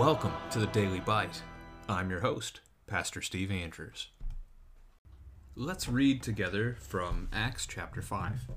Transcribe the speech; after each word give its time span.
Welcome 0.00 0.32
to 0.52 0.58
the 0.58 0.66
Daily 0.68 1.00
Bite. 1.00 1.42
I'm 1.86 2.08
your 2.08 2.20
host, 2.20 2.62
Pastor 2.86 3.20
Steve 3.20 3.50
Andrews. 3.50 4.08
Let's 5.54 5.90
read 5.90 6.22
together 6.22 6.74
from 6.80 7.28
Acts 7.34 7.66
chapter 7.66 8.00
5. 8.00 8.48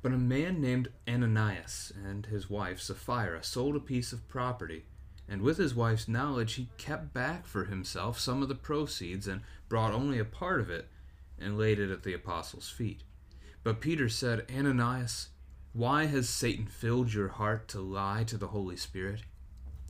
But 0.00 0.12
a 0.12 0.16
man 0.16 0.62
named 0.62 0.88
Ananias 1.06 1.92
and 2.02 2.24
his 2.24 2.48
wife 2.48 2.80
Sapphira 2.80 3.44
sold 3.44 3.76
a 3.76 3.78
piece 3.78 4.14
of 4.14 4.26
property, 4.26 4.86
and 5.28 5.42
with 5.42 5.58
his 5.58 5.74
wife's 5.74 6.08
knowledge 6.08 6.54
he 6.54 6.70
kept 6.78 7.12
back 7.12 7.46
for 7.46 7.66
himself 7.66 8.18
some 8.18 8.40
of 8.40 8.48
the 8.48 8.54
proceeds 8.54 9.28
and 9.28 9.42
brought 9.68 9.92
only 9.92 10.18
a 10.18 10.24
part 10.24 10.62
of 10.62 10.70
it 10.70 10.88
and 11.38 11.58
laid 11.58 11.78
it 11.78 11.90
at 11.90 12.04
the 12.04 12.14
apostles' 12.14 12.70
feet. 12.70 13.02
But 13.62 13.82
Peter 13.82 14.08
said, 14.08 14.46
Ananias, 14.50 15.28
why 15.74 16.06
has 16.06 16.26
Satan 16.26 16.68
filled 16.68 17.12
your 17.12 17.28
heart 17.28 17.68
to 17.68 17.82
lie 17.82 18.24
to 18.24 18.38
the 18.38 18.48
Holy 18.48 18.76
Spirit 18.76 19.24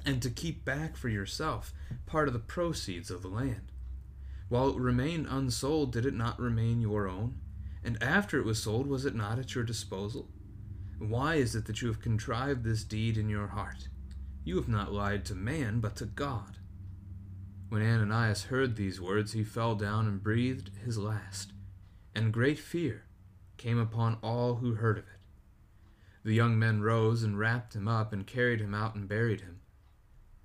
and 0.05 0.21
to 0.23 0.31
keep 0.31 0.65
back 0.65 0.97
for 0.97 1.09
yourself 1.09 1.73
part 2.07 2.29
of 2.29 2.35
the 2.35 2.41
proceeds 2.41 3.11
of 3.11 3.23
the 3.23 3.29
land? 3.29 3.73
While 4.49 4.71
it 4.71 4.77
remained 4.77 5.27
unsold, 5.29 5.93
did 5.93 6.07
it 6.07 6.15
not 6.15 6.39
remain 6.39 6.81
your 6.81 7.09
own? 7.09 7.41
And 7.83 8.03
after 8.03 8.39
it 8.39 8.45
was 8.45 8.63
sold, 8.63 8.87
was 8.87 9.05
it 9.05 9.15
not 9.15 9.39
at 9.39 9.55
your 9.55 9.65
disposal? 9.65 10.29
Why 10.99 11.35
is 11.35 11.55
it 11.55 11.67
that 11.67 11.83
you 11.83 11.89
have 11.89 12.01
contrived 12.01 12.65
this 12.65 12.85
deed 12.85 13.19
in 13.19 13.29
your 13.29 13.49
heart? 13.49 13.89
You 14.45 14.57
have 14.57 14.69
not 14.69 14.93
lied 14.93 15.25
to 15.27 15.35
man, 15.35 15.81
but 15.81 15.97
to 15.97 16.07
God. 16.07 16.59
When 17.69 17.83
Ananias 17.83 18.45
heard 18.45 18.77
these 18.77 19.01
words, 19.01 19.33
he 19.33 19.43
fell 19.43 19.75
down 19.75 20.07
and 20.07 20.23
breathed 20.23 20.71
his 20.85 20.99
last, 20.99 21.53
and 22.15 22.33
great 22.33 22.59
fear 22.59 23.05
came 23.57 23.79
upon 23.79 24.19
all 24.23 24.57
who 24.57 24.75
heard 24.75 24.99
of 24.99 25.05
it. 25.05 25.27
The 26.23 26.35
young 26.35 26.59
men 26.59 26.83
rose 26.83 27.23
and 27.23 27.39
wrapped 27.39 27.75
him 27.75 27.89
up 27.89 28.13
and 28.13 28.27
carried 28.27 28.61
him 28.61 28.75
out 28.75 28.95
and 28.95 29.09
buried 29.09 29.41
him. 29.41 29.61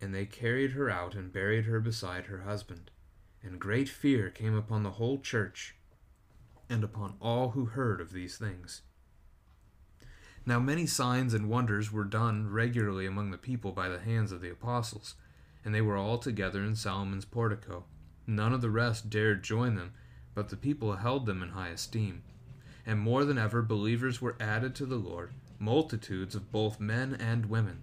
and 0.00 0.14
they 0.14 0.26
carried 0.26 0.72
her 0.72 0.88
out 0.88 1.14
and 1.14 1.32
buried 1.32 1.64
her 1.64 1.80
beside 1.80 2.26
her 2.26 2.42
husband. 2.42 2.90
And 3.42 3.60
great 3.60 3.88
fear 3.88 4.30
came 4.30 4.54
upon 4.54 4.82
the 4.82 4.92
whole 4.92 5.18
church 5.18 5.74
and 6.68 6.84
upon 6.84 7.14
all 7.20 7.50
who 7.50 7.66
heard 7.66 8.00
of 8.00 8.12
these 8.12 8.36
things. 8.36 8.82
Now 10.44 10.58
many 10.58 10.86
signs 10.86 11.34
and 11.34 11.48
wonders 11.48 11.92
were 11.92 12.04
done 12.04 12.50
regularly 12.50 13.06
among 13.06 13.30
the 13.30 13.38
people 13.38 13.72
by 13.72 13.88
the 13.88 13.98
hands 13.98 14.32
of 14.32 14.40
the 14.40 14.50
apostles, 14.50 15.14
and 15.64 15.74
they 15.74 15.80
were 15.80 15.96
all 15.96 16.18
together 16.18 16.62
in 16.62 16.74
Solomon's 16.74 17.24
portico. 17.24 17.84
None 18.26 18.52
of 18.52 18.60
the 18.60 18.70
rest 18.70 19.10
dared 19.10 19.42
join 19.42 19.74
them, 19.74 19.92
but 20.34 20.48
the 20.48 20.56
people 20.56 20.96
held 20.96 21.26
them 21.26 21.42
in 21.42 21.50
high 21.50 21.68
esteem. 21.68 22.22
And 22.86 22.98
more 22.98 23.24
than 23.24 23.38
ever 23.38 23.60
believers 23.60 24.22
were 24.22 24.36
added 24.40 24.74
to 24.76 24.86
the 24.86 24.96
Lord, 24.96 25.32
multitudes 25.58 26.34
of 26.34 26.52
both 26.52 26.80
men 26.80 27.14
and 27.14 27.46
women 27.46 27.82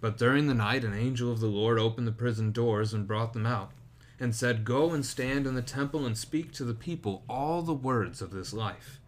But 0.00 0.16
during 0.16 0.46
the 0.46 0.54
night 0.54 0.84
an 0.84 0.94
angel 0.94 1.32
of 1.32 1.40
the 1.40 1.46
Lord 1.46 1.78
opened 1.78 2.06
the 2.06 2.12
prison 2.12 2.52
doors 2.52 2.94
and 2.94 3.06
brought 3.06 3.32
them 3.32 3.46
out, 3.46 3.72
and 4.20 4.34
said, 4.34 4.64
Go 4.64 4.92
and 4.92 5.04
stand 5.04 5.46
in 5.46 5.54
the 5.54 5.62
temple 5.62 6.06
and 6.06 6.16
speak 6.16 6.52
to 6.52 6.64
the 6.64 6.74
people 6.74 7.24
all 7.28 7.62
the 7.62 7.74
words 7.74 8.22
of 8.22 8.30
this 8.30 8.52
life. 8.52 9.00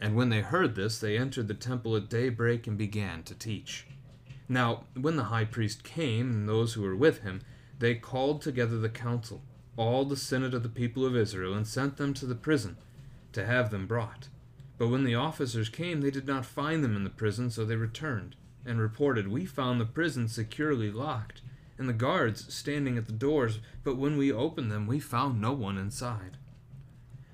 And 0.00 0.14
when 0.14 0.30
they 0.30 0.40
heard 0.40 0.74
this, 0.74 0.98
they 0.98 1.18
entered 1.18 1.48
the 1.48 1.54
temple 1.54 1.96
at 1.96 2.08
daybreak 2.08 2.66
and 2.66 2.78
began 2.78 3.22
to 3.24 3.34
teach. 3.34 3.86
Now, 4.48 4.84
when 4.94 5.16
the 5.16 5.24
high 5.24 5.44
priest 5.44 5.84
came, 5.84 6.30
and 6.30 6.48
those 6.48 6.74
who 6.74 6.82
were 6.82 6.96
with 6.96 7.22
him, 7.22 7.42
they 7.78 7.94
called 7.94 8.40
together 8.40 8.78
the 8.78 8.88
council, 8.88 9.42
all 9.76 10.04
the 10.04 10.16
synod 10.16 10.54
of 10.54 10.62
the 10.62 10.68
people 10.68 11.04
of 11.04 11.16
Israel, 11.16 11.54
and 11.54 11.66
sent 11.66 11.96
them 11.96 12.14
to 12.14 12.26
the 12.26 12.34
prison, 12.34 12.76
to 13.32 13.44
have 13.44 13.70
them 13.70 13.86
brought. 13.86 14.28
But 14.78 14.88
when 14.88 15.04
the 15.04 15.14
officers 15.14 15.68
came, 15.68 16.00
they 16.00 16.10
did 16.10 16.26
not 16.26 16.46
find 16.46 16.84
them 16.84 16.96
in 16.96 17.04
the 17.04 17.10
prison, 17.10 17.50
so 17.50 17.64
they 17.64 17.76
returned 17.76 18.36
and 18.66 18.80
reported, 18.80 19.28
We 19.28 19.46
found 19.46 19.80
the 19.80 19.86
prison 19.86 20.28
securely 20.28 20.90
locked, 20.90 21.40
and 21.78 21.88
the 21.88 21.94
guards 21.94 22.52
standing 22.52 22.98
at 22.98 23.06
the 23.06 23.12
doors, 23.12 23.60
but 23.84 23.96
when 23.96 24.16
we 24.16 24.32
opened 24.32 24.70
them, 24.70 24.86
we 24.86 24.98
found 24.98 25.40
no 25.40 25.52
one 25.52 25.78
inside. 25.78 26.36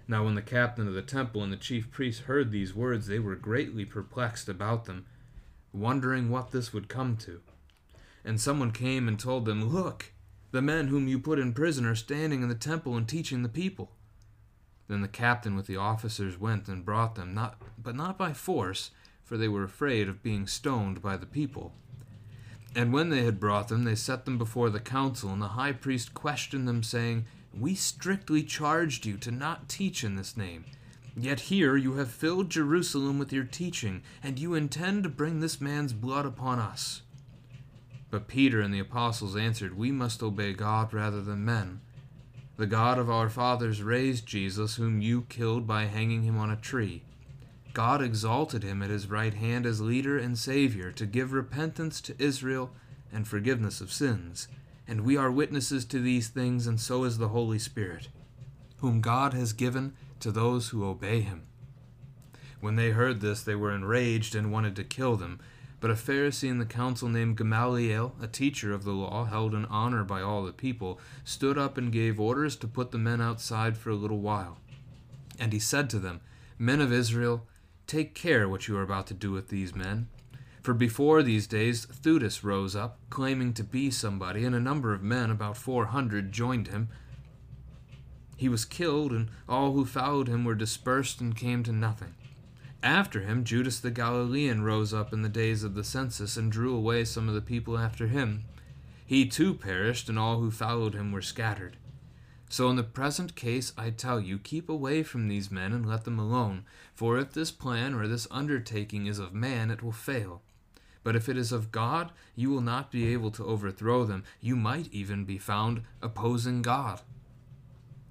Now, 0.09 0.25
when 0.25 0.35
the 0.35 0.43
captain 0.43 0.87
of 0.87 0.95
the 0.95 1.03
temple 1.03 1.43
and 1.43 1.53
the 1.53 1.57
chief 1.57 1.91
priests 1.91 2.25
heard 2.25 2.51
these 2.51 2.75
words, 2.75 3.07
they 3.07 3.19
were 3.19 3.37
greatly 3.37 3.85
perplexed 3.85 4.49
about 4.49 4.85
them, 4.85 5.07
wondering 5.73 6.29
what 6.29 6.51
this 6.51 6.73
would 6.73 6.89
come 6.89 7.17
to. 7.19 7.41
And 8.25 8.41
someone 8.41 8.73
came 8.73 9.09
and 9.09 9.19
told 9.19 9.47
them, 9.47 9.73
Look, 9.73 10.13
the 10.51 10.63
men 10.63 10.89
whom 10.89 11.09
you 11.09 11.19
put 11.19 11.39
in 11.39 11.55
prison 11.55 11.87
are 11.87 11.95
standing 11.95 12.43
in 12.43 12.49
the 12.49 12.55
temple 12.55 12.97
and 12.97 13.09
teaching 13.09 13.43
the 13.43 13.49
people. 13.49 13.93
Then 14.89 15.01
the 15.01 15.09
captain 15.09 15.57
with 15.57 15.67
the 15.67 15.77
officers 15.77 16.39
went 16.39 16.69
and 16.69 16.85
brought 16.85 17.15
them, 17.15 17.33
not, 17.33 17.61
but 17.83 17.97
not 17.97 18.19
by 18.19 18.33
force 18.33 18.91
for 19.25 19.37
they 19.37 19.49
were 19.49 19.65
afraid 19.65 20.09
of 20.09 20.23
being 20.23 20.47
stoned 20.47 21.03
by 21.03 21.17
the 21.17 21.27
people. 21.27 21.73
And 22.75 22.93
when 22.93 23.11
they 23.11 23.25
had 23.25 23.41
brought 23.41 23.69
them, 23.69 23.85
they 23.85 23.95
set 23.95 24.25
them 24.25 24.39
before 24.39 24.71
the 24.71 24.81
council, 24.81 25.31
and 25.31 25.43
the 25.43 25.49
high 25.49 25.73
priest 25.73 26.15
questioned 26.15 26.67
them, 26.67 26.83
saying, 26.83 27.27
We 27.53 27.75
strictly 27.75 28.43
charged 28.43 29.05
you 29.05 29.17
to 29.19 29.31
not 29.31 29.69
teach 29.69 30.03
in 30.03 30.17
this 30.17 30.37
name. 30.37 30.65
Yet 31.15 31.41
here 31.41 31.77
you 31.77 31.95
have 31.95 32.11
filled 32.11 32.49
Jerusalem 32.49 33.19
with 33.19 33.33
your 33.33 33.45
teaching, 33.45 34.03
and 34.23 34.39
you 34.39 34.55
intend 34.55 35.03
to 35.03 35.11
bring 35.11 35.41
this 35.41 35.61
man's 35.61 35.93
blood 35.93 36.25
upon 36.25 36.59
us. 36.59 37.03
But 38.11 38.29
Peter 38.29 38.61
and 38.61 38.73
the 38.73 38.79
apostles 38.79 39.37
answered, 39.37 39.77
We 39.77 39.93
must 39.93 40.23
obey 40.23 40.55
God 40.55 40.95
rather 40.95 41.21
than 41.21 41.45
men. 41.45 41.81
The 42.57 42.67
God 42.67 42.99
of 42.99 43.11
our 43.11 43.29
fathers 43.29 43.83
raised 43.83 44.27
Jesus, 44.27 44.77
whom 44.77 45.03
you 45.03 45.23
killed 45.29 45.67
by 45.67 45.85
hanging 45.85 46.23
him 46.23 46.39
on 46.39 46.51
a 46.51 46.57
tree. 46.57 47.03
God 47.73 48.03
exalted 48.03 48.63
him 48.63 48.83
at 48.83 48.91
his 48.91 49.09
right 49.09 49.33
hand 49.33 49.65
as 49.65 49.81
leader 49.81 50.19
and 50.19 50.37
Savior 50.37 50.93
to 50.93 51.07
give 51.07 51.33
repentance 51.33 52.01
to 52.03 52.15
Israel 52.19 52.71
and 53.13 53.27
forgiveness 53.27 53.81
of 53.81 53.93
sins. 53.93 54.49
And 54.87 55.03
we 55.03 55.17
are 55.17 55.31
witnesses 55.31 55.85
to 55.87 56.01
these 56.01 56.29
things, 56.29 56.67
and 56.67 56.81
so 56.81 57.05
is 57.05 57.19
the 57.19 57.29
Holy 57.29 57.59
Spirit, 57.59 58.09
whom 58.79 59.01
God 59.01 59.33
has 59.33 59.53
given 59.53 59.95
to 60.21 60.31
those 60.31 60.69
who 60.69 60.85
obey 60.85 61.21
him. 61.21 61.43
When 62.61 62.77
they 62.77 62.91
heard 62.91 63.21
this, 63.21 63.43
they 63.43 63.55
were 63.55 63.75
enraged 63.75 64.35
and 64.35 64.53
wanted 64.53 64.77
to 64.77 64.85
kill 64.85 65.17
them. 65.17 65.41
But 65.81 65.91
a 65.91 65.95
Pharisee 65.95 66.49
in 66.49 66.59
the 66.59 66.65
council 66.65 67.09
named 67.09 67.37
Gamaliel, 67.37 68.15
a 68.21 68.29
teacher 68.29 68.73
of 68.73 68.85
the 68.85 68.93
law, 68.93 69.25
held 69.25 69.53
in 69.53 69.65
honor 69.65 70.05
by 70.05 70.23
all 70.23 70.45
the 70.45 70.53
people, 70.53 71.01
stood 71.25 71.59
up 71.59 71.77
and 71.77 71.91
gave 71.91 72.21
orders 72.21 72.55
to 72.57 72.69
put 72.69 72.93
the 72.93 72.99
men 72.99 73.21
outside 73.21 73.77
for 73.77 73.91
a 73.91 73.97
little 73.97 74.21
while. 74.21 74.59
And 75.41 75.53
he 75.53 75.59
said 75.59 75.91
to 75.91 75.99
them, 75.99 76.21
Men 76.57 76.81
of 76.81 76.93
Israel, 76.93 77.47
Take 77.93 78.15
care 78.15 78.49
what 78.49 78.69
you 78.69 78.79
are 78.79 78.83
about 78.83 79.07
to 79.09 79.13
do 79.13 79.33
with 79.33 79.49
these 79.49 79.75
men. 79.75 80.09
For 80.63 80.73
before 80.73 81.23
these 81.23 81.47
days, 81.47 81.85
Theudas 81.85 82.43
rose 82.43 82.75
up, 82.75 82.99
claiming 83.11 83.53
to 83.53 83.63
be 83.63 83.91
somebody, 83.91 84.47
and 84.47 84.55
a 84.55 84.61
number 84.61 84.95
of 84.95 85.03
men, 85.03 85.31
about 85.31 85.59
four 85.59 85.85
hundred, 85.85 86.33
joined 86.33 86.69
him. 86.69 86.89
He 88.35 88.49
was 88.49 88.65
killed, 88.65 89.13
and 89.13 89.29
all 89.47 89.73
who 89.73 89.85
followed 89.85 90.27
him 90.27 90.43
were 90.43 90.55
dispersed 90.55 91.21
and 91.21 91.37
came 91.37 91.63
to 91.65 91.73
nothing. 91.73 92.15
After 92.83 93.21
him, 93.21 93.45
Judas 93.45 93.79
the 93.79 93.91
Galilean 93.91 94.63
rose 94.63 94.95
up 94.95 95.13
in 95.13 95.21
the 95.21 95.29
days 95.29 95.63
of 95.63 95.75
the 95.75 95.85
census 95.85 96.39
and 96.39 96.51
drew 96.51 96.75
away 96.75 97.05
some 97.05 97.29
of 97.29 97.35
the 97.35 97.43
people 97.43 97.77
after 97.77 98.07
him. 98.07 98.45
He 99.05 99.27
too 99.27 99.53
perished, 99.53 100.09
and 100.09 100.19
all 100.19 100.39
who 100.39 100.51
followed 100.51 100.95
him 100.95 101.13
were 101.13 101.21
scattered. 101.21 101.77
So 102.53 102.69
in 102.69 102.77
the 102.77 102.83
present 102.83 103.35
case, 103.35 103.73
I 103.79 103.89
tell 103.89 104.21
you, 104.21 104.39
keep 104.39 104.69
away 104.69 105.03
from 105.05 105.27
these 105.27 105.51
men 105.51 105.73
and 105.73 105.87
let 105.87 106.05
them 106.05 106.19
alone, 106.19 106.67
for 106.93 107.17
if 107.17 107.33
this 107.33 107.51
plan 107.51 107.95
or 107.95 108.07
this 108.07 108.27
undertaking 108.31 109.07
is 109.07 109.19
of 109.19 109.33
man, 109.33 109.71
it 109.71 109.83
will 109.83 109.91
fail. 109.91 110.43
But 111.03 111.17
if 111.17 111.31
it 111.31 111.39
is 111.39 111.51
of 111.51 111.73
God, 111.73 112.13
you 112.37 112.51
will 112.51 112.61
not 112.61 112.93
be 112.93 113.11
able 113.11 113.31
to 113.31 113.47
overthrow 113.47 114.05
them. 114.05 114.25
You 114.39 114.55
might 114.55 114.93
even 114.93 115.25
be 115.25 115.39
found 115.39 115.81
opposing 116.03 116.61
God. 116.61 117.01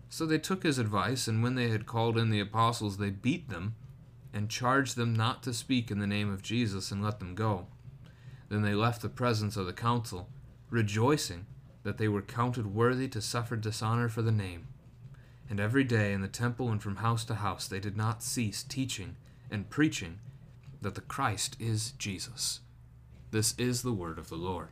So 0.10 0.26
they 0.26 0.40
took 0.40 0.64
his 0.64 0.80
advice, 0.80 1.28
and 1.28 1.44
when 1.44 1.54
they 1.54 1.68
had 1.68 1.86
called 1.86 2.18
in 2.18 2.32
the 2.32 2.40
apostles, 2.40 2.98
they 2.98 3.12
beat 3.12 3.48
them 3.48 3.76
and 4.34 4.50
charged 4.50 4.96
them 4.96 5.14
not 5.14 5.44
to 5.44 5.54
speak 5.54 5.92
in 5.92 6.00
the 6.00 6.08
name 6.08 6.34
of 6.34 6.42
Jesus 6.42 6.90
and 6.90 7.04
let 7.04 7.20
them 7.20 7.36
go. 7.36 7.68
Then 8.50 8.64
they 8.64 8.74
left 8.74 9.04
the 9.04 9.08
presence 9.08 9.56
of 9.56 9.68
the 9.68 9.72
council, 9.72 10.30
rejoicing 10.72 11.46
that 11.84 11.98
they 11.98 12.08
were 12.08 12.22
counted 12.22 12.74
worthy 12.74 13.08
to 13.10 13.22
suffer 13.22 13.56
dishonor 13.56 14.10
for 14.10 14.22
the 14.22 14.32
name. 14.32 14.68
And 15.50 15.60
every 15.60 15.84
day 15.84 16.14
in 16.14 16.22
the 16.22 16.28
temple 16.28 16.70
and 16.70 16.82
from 16.82 16.98
house 16.98 17.26
to 17.26 17.36
house 17.36 17.68
they 17.68 17.80
did 17.80 17.98
not 17.98 18.24
cease 18.24 18.64
teaching 18.64 19.16
and 19.50 19.70
preaching 19.70 20.20
that 20.82 20.96
the 20.96 21.02
Christ 21.02 21.56
is 21.60 21.92
Jesus. 21.92 22.62
This 23.32 23.54
is 23.58 23.82
the 23.82 23.94
word 23.94 24.18
of 24.18 24.30
the 24.30 24.36
Lord. 24.36 24.70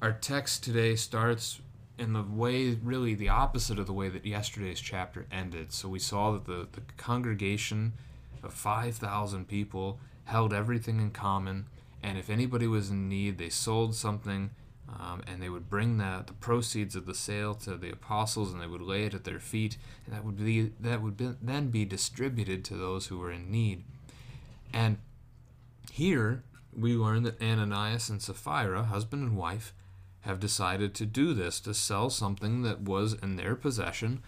Our 0.00 0.12
text 0.12 0.62
today 0.62 0.94
starts 0.96 1.60
in 1.98 2.12
the 2.12 2.22
way, 2.22 2.78
really 2.82 3.14
the 3.14 3.28
opposite 3.28 3.78
of 3.78 3.86
the 3.86 3.92
way 3.92 4.08
that 4.08 4.24
yesterday's 4.24 4.80
chapter 4.80 5.26
ended. 5.32 5.72
So 5.72 5.88
we 5.88 5.98
saw 5.98 6.32
that 6.32 6.44
the, 6.44 6.68
the 6.70 6.82
congregation 6.96 7.94
of 8.42 8.54
5,000 8.54 9.48
people 9.48 9.98
held 10.24 10.52
everything 10.52 11.00
in 11.00 11.10
common, 11.10 11.66
and 12.02 12.16
if 12.16 12.30
anybody 12.30 12.66
was 12.66 12.90
in 12.90 13.08
need, 13.08 13.38
they 13.38 13.48
sold 13.48 13.94
something. 13.94 14.50
Um, 14.88 15.22
and 15.26 15.42
they 15.42 15.50
would 15.50 15.68
bring 15.68 15.98
the, 15.98 16.24
the 16.26 16.32
proceeds 16.32 16.96
of 16.96 17.04
the 17.04 17.14
sale 17.14 17.54
to 17.56 17.76
the 17.76 17.92
apostles, 17.92 18.52
and 18.52 18.60
they 18.60 18.66
would 18.66 18.80
lay 18.80 19.04
it 19.04 19.14
at 19.14 19.24
their 19.24 19.38
feet, 19.38 19.76
and 20.06 20.14
that 20.14 20.24
would 20.24 20.36
be 20.36 20.72
that 20.80 21.02
would 21.02 21.16
be, 21.16 21.34
then 21.42 21.68
be 21.68 21.84
distributed 21.84 22.64
to 22.64 22.74
those 22.74 23.06
who 23.06 23.18
were 23.18 23.30
in 23.30 23.50
need. 23.50 23.84
And 24.72 24.98
here 25.92 26.42
we 26.74 26.94
learn 26.94 27.22
that 27.24 27.42
Ananias 27.42 28.08
and 28.08 28.22
Sapphira, 28.22 28.84
husband 28.84 29.22
and 29.22 29.36
wife, 29.36 29.74
have 30.22 30.40
decided 30.40 30.94
to 30.94 31.06
do 31.06 31.34
this 31.34 31.60
to 31.60 31.74
sell 31.74 32.10
something 32.10 32.62
that 32.62 32.80
was 32.80 33.14
in 33.14 33.36
their 33.36 33.54
possession 33.54 34.22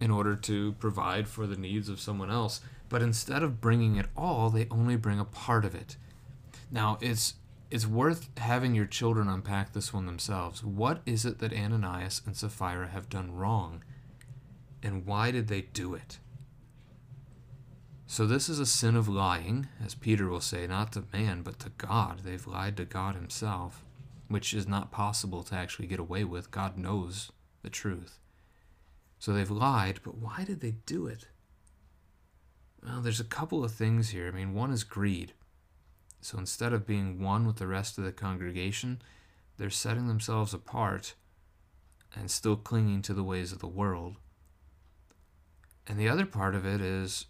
in 0.00 0.10
order 0.10 0.34
to 0.34 0.72
provide 0.72 1.28
for 1.28 1.46
the 1.46 1.56
needs 1.56 1.88
of 1.88 2.00
someone 2.00 2.30
else. 2.30 2.60
But 2.88 3.02
instead 3.02 3.42
of 3.42 3.60
bringing 3.60 3.96
it 3.96 4.06
all, 4.16 4.50
they 4.50 4.66
only 4.70 4.96
bring 4.96 5.18
a 5.18 5.24
part 5.24 5.64
of 5.64 5.74
it. 5.74 5.96
Now, 6.70 6.98
it's 7.00 7.34
it's 7.72 7.86
worth 7.86 8.28
having 8.36 8.74
your 8.74 8.84
children 8.84 9.28
unpack 9.28 9.72
this 9.72 9.94
one 9.94 10.04
themselves. 10.04 10.62
What 10.62 11.00
is 11.06 11.24
it 11.24 11.38
that 11.38 11.54
Ananias 11.54 12.20
and 12.26 12.36
Sapphira 12.36 12.88
have 12.88 13.08
done 13.08 13.34
wrong? 13.34 13.82
And 14.82 15.06
why 15.06 15.30
did 15.30 15.48
they 15.48 15.62
do 15.62 15.94
it? 15.94 16.18
So, 18.06 18.26
this 18.26 18.50
is 18.50 18.58
a 18.58 18.66
sin 18.66 18.94
of 18.94 19.08
lying, 19.08 19.68
as 19.82 19.94
Peter 19.94 20.28
will 20.28 20.42
say, 20.42 20.66
not 20.66 20.92
to 20.92 21.04
man, 21.14 21.40
but 21.40 21.58
to 21.60 21.70
God. 21.70 22.20
They've 22.24 22.46
lied 22.46 22.76
to 22.76 22.84
God 22.84 23.14
Himself, 23.14 23.82
which 24.28 24.52
is 24.52 24.68
not 24.68 24.92
possible 24.92 25.42
to 25.44 25.54
actually 25.54 25.86
get 25.86 25.98
away 25.98 26.24
with. 26.24 26.50
God 26.50 26.76
knows 26.76 27.32
the 27.62 27.70
truth. 27.70 28.18
So, 29.18 29.32
they've 29.32 29.50
lied, 29.50 30.00
but 30.04 30.18
why 30.18 30.44
did 30.44 30.60
they 30.60 30.74
do 30.84 31.06
it? 31.06 31.26
Well, 32.84 33.00
there's 33.00 33.20
a 33.20 33.24
couple 33.24 33.64
of 33.64 33.72
things 33.72 34.10
here. 34.10 34.28
I 34.28 34.30
mean, 34.30 34.52
one 34.52 34.72
is 34.72 34.84
greed. 34.84 35.32
So, 36.22 36.38
instead 36.38 36.72
of 36.72 36.86
being 36.86 37.20
one 37.20 37.46
with 37.46 37.56
the 37.56 37.66
rest 37.66 37.98
of 37.98 38.04
the 38.04 38.12
congregation, 38.12 39.02
they're 39.58 39.70
setting 39.70 40.06
themselves 40.06 40.54
apart 40.54 41.14
and 42.14 42.30
still 42.30 42.56
clinging 42.56 43.02
to 43.02 43.12
the 43.12 43.24
ways 43.24 43.52
of 43.52 43.58
the 43.58 43.66
world. 43.66 44.16
And 45.86 45.98
the 45.98 46.08
other 46.08 46.24
part 46.24 46.54
of 46.54 46.64
it 46.64 46.80
is 46.80 47.26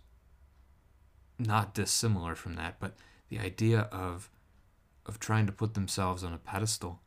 not 1.39 1.75
dissimilar 1.75 2.35
from 2.35 2.55
that, 2.56 2.77
but 2.79 2.94
the 3.29 3.39
idea 3.39 3.89
of 3.91 4.31
of 5.05 5.19
trying 5.19 5.47
to 5.47 5.53
put 5.53 5.75
themselves 5.75 6.23
on 6.23 6.33
a 6.33 6.39
pedestal. 6.39 7.00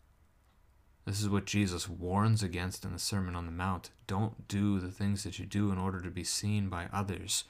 This 1.05 1.21
is 1.21 1.29
what 1.29 1.45
Jesus 1.45 1.87
warns 1.87 2.43
against 2.43 2.83
in 2.83 2.91
the 2.91 2.99
Sermon 2.99 3.35
on 3.35 3.45
the 3.45 3.51
Mount. 3.51 3.91
Don't 4.07 4.47
do 4.47 4.79
the 4.79 4.91
things 4.91 5.23
that 5.23 5.39
you 5.39 5.45
do 5.45 5.71
in 5.71 5.77
order 5.77 6.01
to 6.01 6.09
be 6.09 6.23
seen 6.23 6.67
by 6.67 6.89
others. 6.91 7.45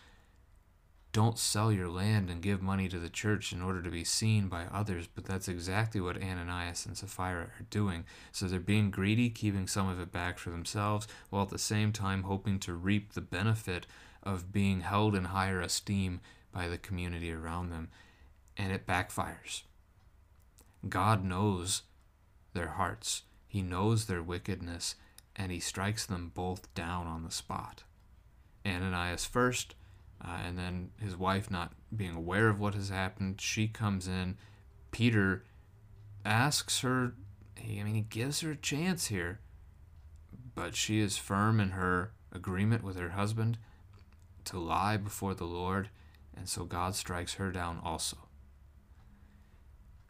Don't 1.15 1.39
sell 1.39 1.71
your 1.71 1.87
land 1.87 2.29
and 2.29 2.41
give 2.41 2.61
money 2.61 2.89
to 2.89 2.99
the 2.99 3.07
church 3.07 3.53
in 3.53 3.61
order 3.61 3.81
to 3.81 3.89
be 3.89 4.03
seen 4.03 4.49
by 4.49 4.65
others, 4.65 5.07
but 5.07 5.23
that's 5.23 5.47
exactly 5.47 6.01
what 6.01 6.21
Ananias 6.21 6.85
and 6.85 6.97
Sapphira 6.97 7.43
are 7.43 7.65
doing. 7.69 8.03
So 8.33 8.47
they're 8.47 8.59
being 8.59 8.91
greedy, 8.91 9.29
keeping 9.29 9.65
some 9.65 9.87
of 9.87 9.97
it 9.97 10.11
back 10.11 10.37
for 10.37 10.49
themselves, 10.49 11.07
while 11.29 11.43
at 11.43 11.51
the 11.51 11.57
same 11.57 11.93
time 11.93 12.23
hoping 12.23 12.59
to 12.59 12.73
reap 12.73 13.13
the 13.13 13.21
benefit 13.21 13.87
of 14.23 14.51
being 14.51 14.81
held 14.81 15.15
in 15.15 15.23
higher 15.23 15.61
esteem 15.61 16.19
by 16.51 16.67
the 16.67 16.77
community 16.77 17.31
around 17.31 17.69
them, 17.69 17.87
and 18.57 18.73
it 18.73 18.85
backfires. 18.85 19.61
God 20.89 21.23
knows 21.23 21.83
their 22.53 22.71
hearts, 22.71 23.23
He 23.47 23.61
knows 23.61 24.07
their 24.07 24.21
wickedness, 24.21 24.95
and 25.33 25.49
He 25.49 25.61
strikes 25.61 26.05
them 26.05 26.33
both 26.35 26.73
down 26.73 27.07
on 27.07 27.23
the 27.23 27.31
spot. 27.31 27.83
Ananias 28.65 29.23
first, 29.23 29.75
uh, 30.23 30.37
and 30.45 30.57
then 30.57 30.91
his 31.01 31.15
wife 31.15 31.49
not 31.49 31.73
being 31.95 32.15
aware 32.15 32.49
of 32.49 32.59
what 32.59 32.75
has 32.75 32.89
happened, 32.89 33.41
she 33.41 33.67
comes 33.67 34.07
in. 34.07 34.37
Peter 34.91 35.43
asks 36.23 36.81
her, 36.81 37.13
I 37.57 37.83
mean, 37.83 37.95
he 37.95 38.01
gives 38.01 38.41
her 38.41 38.51
a 38.51 38.55
chance 38.55 39.07
here, 39.07 39.39
but 40.53 40.75
she 40.75 40.99
is 40.99 41.17
firm 41.17 41.59
in 41.59 41.71
her 41.71 42.11
agreement 42.31 42.83
with 42.83 42.97
her 42.97 43.09
husband 43.09 43.57
to 44.45 44.59
lie 44.59 44.97
before 44.97 45.33
the 45.33 45.45
Lord 45.45 45.89
and 46.35 46.49
so 46.49 46.65
God 46.65 46.95
strikes 46.95 47.35
her 47.35 47.51
down 47.51 47.79
also. 47.83 48.17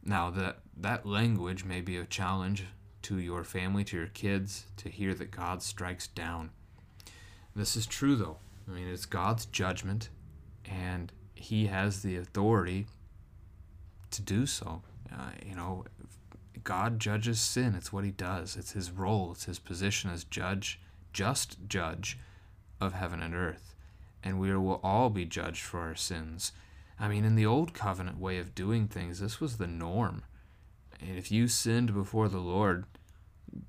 Now 0.04 0.30
that 0.32 0.60
that 0.78 1.06
language 1.06 1.64
may 1.64 1.82
be 1.82 1.98
a 1.98 2.06
challenge 2.06 2.66
to 3.04 3.20
your 3.20 3.44
family, 3.44 3.84
to 3.86 3.98
your 3.98 4.08
kids, 4.08 4.66
to 4.78 4.90
hear 4.90 5.14
that 5.14 5.32
God 5.32 5.62
strikes 5.62 6.08
down. 6.08 6.52
This 7.56 7.76
is 7.76 7.86
true 7.86 8.16
though. 8.16 8.38
I 8.68 8.72
mean, 8.72 8.88
it's 8.88 9.06
God's 9.06 9.46
judgment, 9.46 10.10
and 10.66 11.12
He 11.34 11.68
has 11.68 12.02
the 12.02 12.18
authority 12.18 12.88
to 14.12 14.22
do 14.22 14.46
so. 14.46 14.82
Uh, 15.12 15.32
you 15.46 15.56
know, 15.56 15.86
God 16.64 17.00
judges 17.00 17.40
sin. 17.40 17.76
It's 17.76 17.94
what 17.94 18.06
He 18.06 18.12
does. 18.12 18.56
It's 18.56 18.72
His 18.72 18.92
role. 18.92 19.32
It's 19.32 19.46
His 19.46 19.60
position 19.60 20.10
as 20.10 20.24
judge, 20.24 20.80
just 21.14 21.58
judge 21.68 22.18
of 22.82 22.94
heaven 22.94 23.22
and 23.22 23.36
earth 23.36 23.76
and 24.26 24.40
we 24.40 24.54
will 24.58 24.80
all 24.84 25.12
be 25.12 25.24
judged 25.24 25.62
for 25.62 25.82
our 25.82 25.96
sins. 25.96 26.52
I 27.00 27.08
mean, 27.08 27.24
in 27.24 27.36
the 27.36 27.46
old 27.46 27.74
covenant 27.74 28.20
way 28.20 28.40
of 28.40 28.56
doing 28.56 28.88
things, 28.88 29.20
this 29.20 29.40
was 29.40 29.58
the 29.58 29.68
norm. 29.68 30.24
And 31.00 31.18
if 31.18 31.32
you 31.32 31.48
sinned 31.48 31.94
before 31.94 32.28
the 32.28 32.40
Lord, 32.40 32.86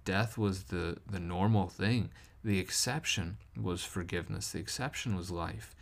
death 0.04 0.38
was 0.38 0.64
the, 0.64 0.96
the 1.08 1.20
normal 1.20 1.68
thing. 1.68 2.10
The 2.46 2.60
exception 2.60 3.38
was 3.60 3.82
forgiveness, 3.82 4.52
the 4.52 4.60
exception 4.60 5.16
was 5.16 5.32
life. 5.32 5.74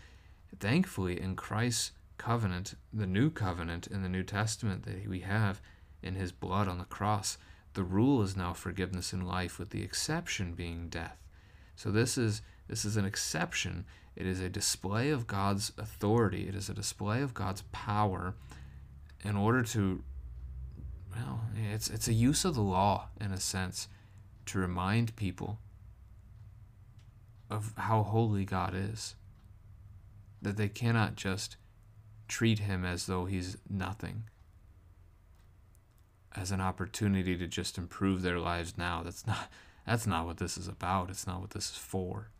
Thankfully, 0.58 1.20
in 1.20 1.36
Christ's 1.36 1.92
covenant, 2.16 2.74
the 2.90 3.06
new 3.06 3.28
covenant 3.28 3.86
in 3.86 4.02
the 4.02 4.08
New 4.08 4.22
Testament 4.22 4.84
that 4.84 5.06
we 5.06 5.20
have 5.20 5.60
in 6.02 6.14
his 6.14 6.32
blood 6.32 6.66
on 6.66 6.78
the 6.78 6.86
cross, 6.86 7.36
the 7.74 7.84
rule 7.84 8.22
is 8.22 8.34
now 8.34 8.54
forgiveness 8.54 9.12
in 9.12 9.26
life, 9.26 9.58
with 9.58 9.70
the 9.70 9.82
exception 9.82 10.54
being 10.54 10.88
death. 10.88 11.18
So 11.76 11.90
this 11.90 12.16
is 12.16 12.40
this 12.66 12.86
is 12.86 12.96
an 12.96 13.04
exception 13.04 13.84
it 14.16 14.24
is 14.26 14.40
a 14.40 14.48
display 14.48 15.10
of 15.10 15.26
God's 15.26 15.70
authority. 15.76 16.48
It 16.48 16.54
is 16.54 16.70
a 16.70 16.74
display 16.74 17.20
of 17.20 17.34
God's 17.34 17.60
power 17.72 18.36
in 19.22 19.36
order 19.36 19.62
to, 19.64 20.02
well, 21.14 21.42
it's, 21.70 21.90
it's 21.90 22.08
a 22.08 22.14
use 22.14 22.46
of 22.46 22.54
the 22.54 22.62
law, 22.62 23.08
in 23.20 23.32
a 23.32 23.40
sense, 23.40 23.86
to 24.46 24.58
remind 24.58 25.14
people 25.16 25.58
of 27.54 27.72
how 27.76 28.02
holy 28.02 28.44
God 28.44 28.74
is. 28.74 29.14
That 30.42 30.56
they 30.56 30.68
cannot 30.68 31.16
just 31.16 31.56
treat 32.28 32.58
him 32.60 32.84
as 32.84 33.06
though 33.06 33.24
he's 33.24 33.56
nothing, 33.68 34.24
as 36.34 36.50
an 36.50 36.60
opportunity 36.60 37.36
to 37.36 37.46
just 37.46 37.78
improve 37.78 38.22
their 38.22 38.38
lives 38.38 38.76
now. 38.76 39.02
That's 39.02 39.26
not, 39.26 39.48
that's 39.86 40.06
not 40.06 40.26
what 40.26 40.38
this 40.38 40.58
is 40.58 40.68
about. 40.68 41.10
It's 41.10 41.26
not 41.26 41.40
what 41.40 41.50
this 41.50 41.70
is 41.70 41.76
for. 41.76 42.30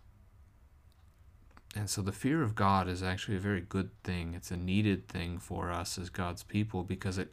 And 1.76 1.90
so 1.90 2.02
the 2.02 2.12
fear 2.12 2.42
of 2.42 2.54
God 2.54 2.88
is 2.88 3.02
actually 3.02 3.37
a 3.37 3.40
very 3.40 3.61
good 3.61 3.90
thing. 4.04 4.35
It's 4.35 4.50
a 4.50 4.56
needed 4.56 5.09
thing 5.09 5.38
for 5.38 5.73
us 5.73 5.99
as 5.99 6.09
God's 6.09 6.42
people 6.42 6.85
because 6.85 7.18
it 7.18 7.33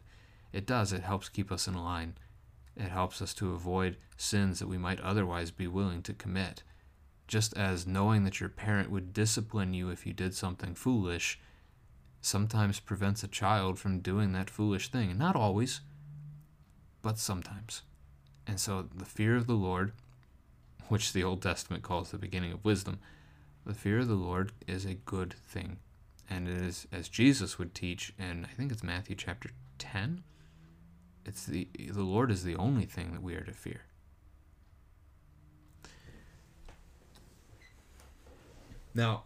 it 0.52 0.66
does 0.66 0.92
it 0.92 1.04
helps 1.04 1.30
keep 1.30 1.52
us 1.52 1.68
in 1.68 1.76
line. 1.76 2.16
It 2.76 2.90
helps 2.90 3.22
us 3.22 3.34
to 3.36 3.54
avoid 3.54 3.98
sins 4.18 4.60
that 4.60 4.68
we 4.68 4.78
might 4.78 5.00
otherwise 5.02 5.52
be 5.52 5.68
willing 5.68 6.02
to 6.04 6.14
commit. 6.14 6.64
Just 7.32 7.56
as 7.58 7.88
knowing 7.88 8.26
that 8.26 8.42
your 8.42 8.50
parent 8.50 8.92
would 8.92 9.14
discipline 9.14 9.74
you 9.74 9.90
if 9.90 10.06
you 10.06 10.12
did 10.12 10.36
something 10.36 10.76
foolish 10.76 11.40
sometimes 12.20 12.82
prevents 12.82 13.24
a 13.24 13.28
child 13.30 13.80
from 13.80 14.02
doing 14.02 14.34
that 14.34 14.50
foolish 14.50 14.90
thing. 14.90 15.18
Not 15.18 15.38
always, 15.38 15.80
but 17.02 17.18
sometimes. 17.18 17.84
And 18.46 18.60
so 18.60 18.90
the 18.94 19.06
fear 19.06 19.38
of 19.38 19.48
the 19.48 19.54
Lord, 19.54 19.94
which 20.90 21.14
the 21.14 21.24
Old 21.24 21.42
Testament 21.42 21.84
calls 21.84 22.12
the 22.12 22.18
beginning 22.18 22.52
of 22.52 22.66
wisdom, 22.66 23.00
the 23.66 23.74
fear 23.74 24.00
of 24.00 24.10
the 24.10 24.16
Lord 24.16 24.52
is 24.68 24.84
a 24.84 24.96
good 24.96 25.34
thing. 25.48 25.78
And 26.30 26.50
it 26.50 26.58
is, 26.58 26.86
as 26.92 27.08
Jesus 27.08 27.58
would 27.58 27.74
teach, 27.74 28.12
and 28.20 28.46
I 28.46 28.50
think 28.50 28.74
it's 28.74 28.84
Matthew 28.84 29.16
chapter 29.16 29.52
10, 29.80 30.22
it's 31.26 31.46
the 31.46 31.70
the 31.78 32.04
Lord 32.04 32.30
is 32.30 32.44
the 32.44 32.58
only 32.58 32.86
thing 32.86 33.14
that 33.14 33.24
we 33.24 33.36
are 33.36 33.46
to 33.46 33.54
fear. 33.54 33.84
Now, 38.94 39.24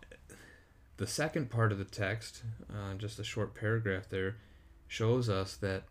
the 0.97 1.07
second 1.07 1.49
part 1.49 1.71
of 1.71 1.77
the 1.77 1.85
text, 1.85 2.43
uh, 2.69 2.93
just 2.95 3.19
a 3.19 3.23
short 3.23 3.55
paragraph 3.55 4.07
there, 4.09 4.37
shows 4.87 5.29
us 5.29 5.55
that 5.57 5.83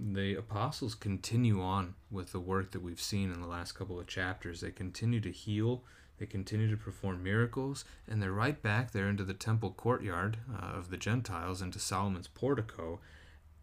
the 0.00 0.34
apostles 0.34 0.94
continue 0.94 1.60
on 1.60 1.94
with 2.10 2.32
the 2.32 2.40
work 2.40 2.70
that 2.70 2.82
we've 2.82 3.00
seen 3.00 3.32
in 3.32 3.40
the 3.40 3.48
last 3.48 3.72
couple 3.72 3.98
of 3.98 4.06
chapters. 4.06 4.60
They 4.60 4.70
continue 4.70 5.20
to 5.20 5.30
heal, 5.30 5.82
they 6.18 6.26
continue 6.26 6.70
to 6.70 6.76
perform 6.76 7.22
miracles, 7.22 7.84
and 8.08 8.22
they're 8.22 8.32
right 8.32 8.60
back 8.60 8.92
there 8.92 9.08
into 9.08 9.24
the 9.24 9.34
temple 9.34 9.70
courtyard 9.70 10.38
uh, 10.52 10.66
of 10.76 10.90
the 10.90 10.96
Gentiles, 10.96 11.60
into 11.60 11.78
Solomon's 11.78 12.28
portico 12.28 13.00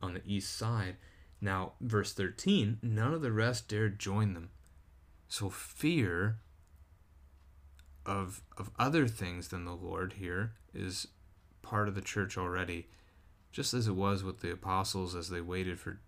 on 0.02 0.14
the 0.14 0.22
east 0.26 0.56
side. 0.56 0.98
Now, 1.42 1.74
verse 1.82 2.14
13 2.14 2.80
none 2.82 3.14
of 3.14 3.22
the 3.22 3.32
rest 3.32 3.68
dared 3.68 4.00
join 4.00 4.34
them. 4.34 4.50
So, 5.28 5.50
fear 5.50 6.38
of, 8.06 8.42
of 8.58 8.70
other 8.78 9.08
things 9.08 9.48
than 9.50 9.66
the 9.66 9.76
Lord 9.76 10.14
here 10.14 10.54
is 10.74 11.08
part 11.62 11.88
of 11.88 11.96
the 11.96 12.02
church 12.02 12.38
already, 12.38 12.88
just 13.52 13.74
as 13.74 13.88
it 13.88 13.96
was 13.96 14.24
with 14.24 14.42
the 14.42 14.52
apostles 14.52 15.16
as 15.16 15.30
they 15.30 15.42
waited 15.42 15.80
for 15.80 16.00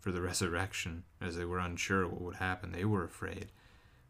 for 0.00 0.12
the 0.12 0.22
resurrection, 0.30 1.02
as 1.20 1.36
they 1.36 1.44
were 1.44 1.58
unsure 1.58 2.06
what 2.06 2.20
would 2.20 2.36
happen. 2.36 2.72
They 2.72 2.84
were 2.84 3.04
afraid. 3.04 3.48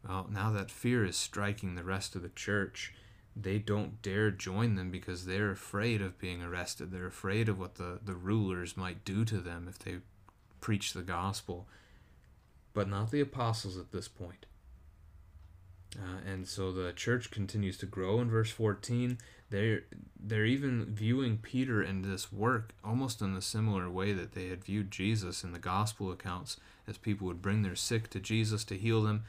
Well, 0.07 0.27
now 0.31 0.51
that 0.51 0.69
fear 0.69 1.03
is 1.03 1.17
striking 1.17 1.75
the 1.75 1.83
rest 1.83 2.15
of 2.15 2.21
the 2.21 2.29
church, 2.29 2.93
they 3.35 3.59
don't 3.59 4.01
dare 4.01 4.31
join 4.31 4.75
them 4.75 4.89
because 4.89 5.25
they're 5.25 5.51
afraid 5.51 6.01
of 6.01 6.19
being 6.19 6.41
arrested. 6.41 6.91
They're 6.91 7.07
afraid 7.07 7.49
of 7.49 7.59
what 7.59 7.75
the, 7.75 7.99
the 8.03 8.15
rulers 8.15 8.75
might 8.75 9.05
do 9.05 9.25
to 9.25 9.37
them 9.37 9.67
if 9.69 9.77
they 9.79 9.97
preach 10.59 10.93
the 10.93 11.03
gospel. 11.03 11.67
But 12.73 12.89
not 12.89 13.11
the 13.11 13.21
apostles 13.21 13.77
at 13.77 13.91
this 13.91 14.07
point. 14.07 14.46
Uh, 15.99 16.31
and 16.31 16.47
so 16.47 16.71
the 16.71 16.93
church 16.93 17.31
continues 17.31 17.77
to 17.77 17.85
grow. 17.85 18.19
In 18.19 18.29
verse 18.29 18.51
14 18.51 19.17
they're 19.49 19.83
they're 20.19 20.45
even 20.45 20.85
viewing 20.93 21.37
Peter 21.37 21.81
and 21.81 22.03
this 22.03 22.33
work 22.33 22.73
almost 22.83 23.21
in 23.21 23.33
a 23.33 23.41
similar 23.41 23.89
way 23.89 24.11
that 24.11 24.33
they 24.33 24.49
had 24.49 24.63
viewed 24.63 24.91
Jesus 24.91 25.43
in 25.43 25.53
the 25.53 25.59
gospel 25.59 26.11
accounts 26.11 26.57
as 26.85 26.97
people 26.97 27.27
would 27.27 27.41
bring 27.41 27.61
their 27.61 27.75
sick 27.75 28.09
to 28.09 28.19
Jesus 28.19 28.65
to 28.65 28.77
heal 28.77 29.01
them. 29.01 29.23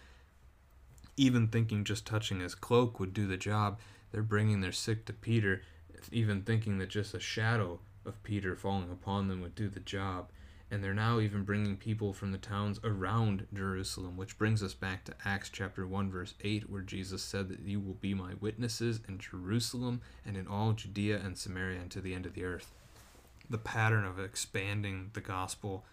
Even 1.17 1.47
thinking 1.47 1.85
just 1.85 2.05
touching 2.05 2.41
his 2.41 2.55
cloak 2.55 2.99
would 2.99 3.15
do 3.15 3.27
the 3.27 3.37
job. 3.37 3.79
They're 4.11 4.23
bringing 4.23 4.61
their 4.61 4.73
sick 4.73 5.05
to 5.07 5.13
Peter 5.13 5.63
even 6.13 6.43
thinking 6.43 6.79
that 6.79 6.89
just 6.89 7.15
a 7.15 7.21
shadow 7.21 7.81
of 8.05 8.23
Peter 8.23 8.57
falling 8.57 8.91
upon 8.91 9.29
them 9.29 9.41
would 9.41 9.55
do 9.55 9.69
the 9.69 9.81
job 9.81 10.29
and 10.71 10.85
they're 10.85 10.95
now 10.95 11.19
even 11.19 11.45
bringing 11.45 11.77
people 11.77 12.13
from 12.13 12.33
the 12.33 12.39
towns 12.39 12.79
around 12.85 13.47
Jerusalem, 13.55 14.17
which 14.17 14.37
brings 14.37 14.63
us 14.63 14.75
back 14.75 15.05
to 15.05 15.15
Acts 15.25 15.49
chapter 15.49 15.87
1, 15.87 16.11
verse 16.11 16.35
8, 16.43 16.69
where 16.69 16.83
Jesus 16.83 17.23
said 17.23 17.49
that 17.49 17.61
you 17.61 17.81
will 17.81 17.95
be 17.95 18.13
my 18.13 18.35
witnesses 18.41 19.01
in 19.09 19.19
Jerusalem 19.19 20.03
and 20.27 20.37
in 20.37 20.47
all 20.47 20.73
Judea 20.73 21.21
and 21.25 21.39
Samaria 21.39 21.81
and 21.81 21.91
to 21.91 22.01
the 22.01 22.15
end 22.15 22.27
of 22.27 22.35
the 22.35 22.45
earth. 22.45 22.73
The 23.49 23.59
pattern 23.59 24.05
of 24.05 24.19
expanding 24.19 25.11
the 25.15 25.23
gospel 25.23 25.87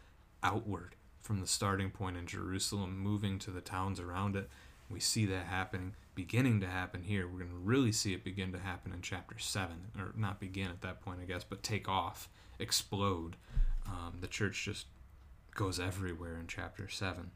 outward 0.43 0.95
from 1.21 1.39
the 1.39 1.47
starting 1.47 1.89
point 1.89 2.17
in 2.17 2.27
Jerusalem, 2.27 2.99
moving 2.99 3.39
to 3.39 3.51
the 3.51 3.61
towns 3.61 3.99
around 3.99 4.35
it. 4.35 4.49
We 4.89 4.99
see 4.99 5.25
that 5.27 5.45
happening, 5.45 5.95
beginning 6.13 6.59
to 6.59 6.67
happen 6.67 7.01
here. 7.01 7.27
We're 7.27 7.39
going 7.39 7.49
to 7.49 7.55
really 7.55 7.93
see 7.93 8.13
it 8.13 8.23
begin 8.23 8.51
to 8.51 8.59
happen 8.59 8.91
in 8.91 9.01
chapter 9.01 9.39
7, 9.39 9.75
or 9.97 10.13
not 10.17 10.39
begin 10.39 10.67
at 10.67 10.81
that 10.81 11.01
point, 11.01 11.19
I 11.21 11.25
guess, 11.25 11.45
but 11.45 11.63
take 11.63 11.87
off, 11.87 12.29
explode 12.59 13.37
um, 13.87 14.17
the 14.21 14.27
church 14.27 14.65
just 14.65 14.87
goes 15.53 15.79
everywhere 15.79 16.37
in 16.37 16.47
chapter 16.47 16.89
7. 16.89 17.31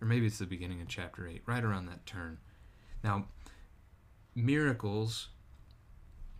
Or 0.00 0.06
maybe 0.06 0.26
it's 0.26 0.38
the 0.38 0.46
beginning 0.46 0.80
of 0.80 0.88
chapter 0.88 1.26
8, 1.26 1.42
right 1.46 1.64
around 1.64 1.86
that 1.86 2.06
turn. 2.06 2.38
Now, 3.02 3.26
miracles 4.34 5.28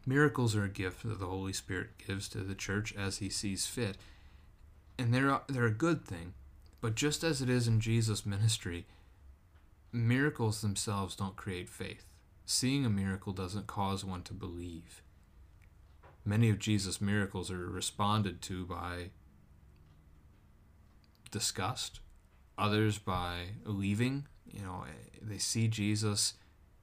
miracles 0.07 0.55
are 0.55 0.65
a 0.65 0.69
gift 0.69 1.03
that 1.03 1.19
the 1.19 1.27
Holy 1.27 1.53
Spirit 1.53 1.97
gives 1.99 2.29
to 2.29 2.39
the 2.39 2.55
church 2.55 2.95
as 2.95 3.19
he 3.19 3.31
sees 3.31 3.67
fit. 3.67 3.97
And 4.99 5.13
they're 5.13 5.41
they're 5.49 5.65
a 5.65 5.71
good 5.71 6.05
thing. 6.05 6.35
But 6.81 6.95
just 6.95 7.25
as 7.25 7.41
it 7.41 7.49
is 7.49 7.67
in 7.67 7.81
Jesus' 7.81 8.27
ministry, 8.27 8.87
miracles 9.91 10.61
themselves 10.61 11.17
don't 11.17 11.37
create 11.37 11.69
faith. 11.71 12.05
Seeing 12.45 12.85
a 12.85 12.91
miracle 12.91 13.33
doesn't 13.33 13.67
cause 13.67 14.05
one 14.05 14.23
to 14.25 14.35
believe. 14.35 15.03
Many 16.27 16.51
of 16.51 16.59
Jesus' 16.59 17.01
miracles 17.01 17.51
are 17.51 17.67
responded 17.67 18.43
to 18.43 18.67
by 18.67 19.11
disgust, 21.35 21.99
others 22.57 22.97
by 22.97 23.47
leaving. 23.65 24.29
You 24.47 24.63
know, 24.63 24.85
eh, 24.87 25.19
they 25.21 25.39
see 25.39 25.67
Jesus 25.67 26.35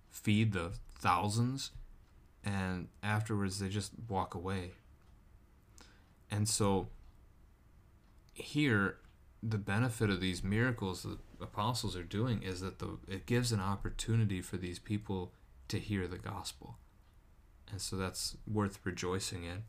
feed 0.09 0.51
the 0.51 0.73
thousands, 0.93 1.71
and 2.43 2.89
afterwards 3.01 3.59
they 3.59 3.69
just 3.69 3.93
walk 4.09 4.35
away. 4.35 4.71
And 6.29 6.49
so, 6.49 6.89
here, 8.33 8.97
the 9.41 9.57
benefit 9.57 10.09
of 10.09 10.19
these 10.19 10.43
miracles 10.43 11.03
the 11.03 11.17
apostles 11.41 11.95
are 11.95 12.03
doing 12.03 12.43
is 12.43 12.59
that 12.59 12.79
the 12.79 12.97
it 13.07 13.25
gives 13.25 13.53
an 13.53 13.61
opportunity 13.61 14.41
for 14.41 14.57
these 14.57 14.79
people 14.79 15.31
to 15.69 15.79
hear 15.79 16.09
the 16.09 16.17
gospel. 16.17 16.75
And 17.71 17.79
so 17.79 17.95
that's 17.95 18.35
worth 18.45 18.79
rejoicing 18.83 19.45
in. 19.45 19.63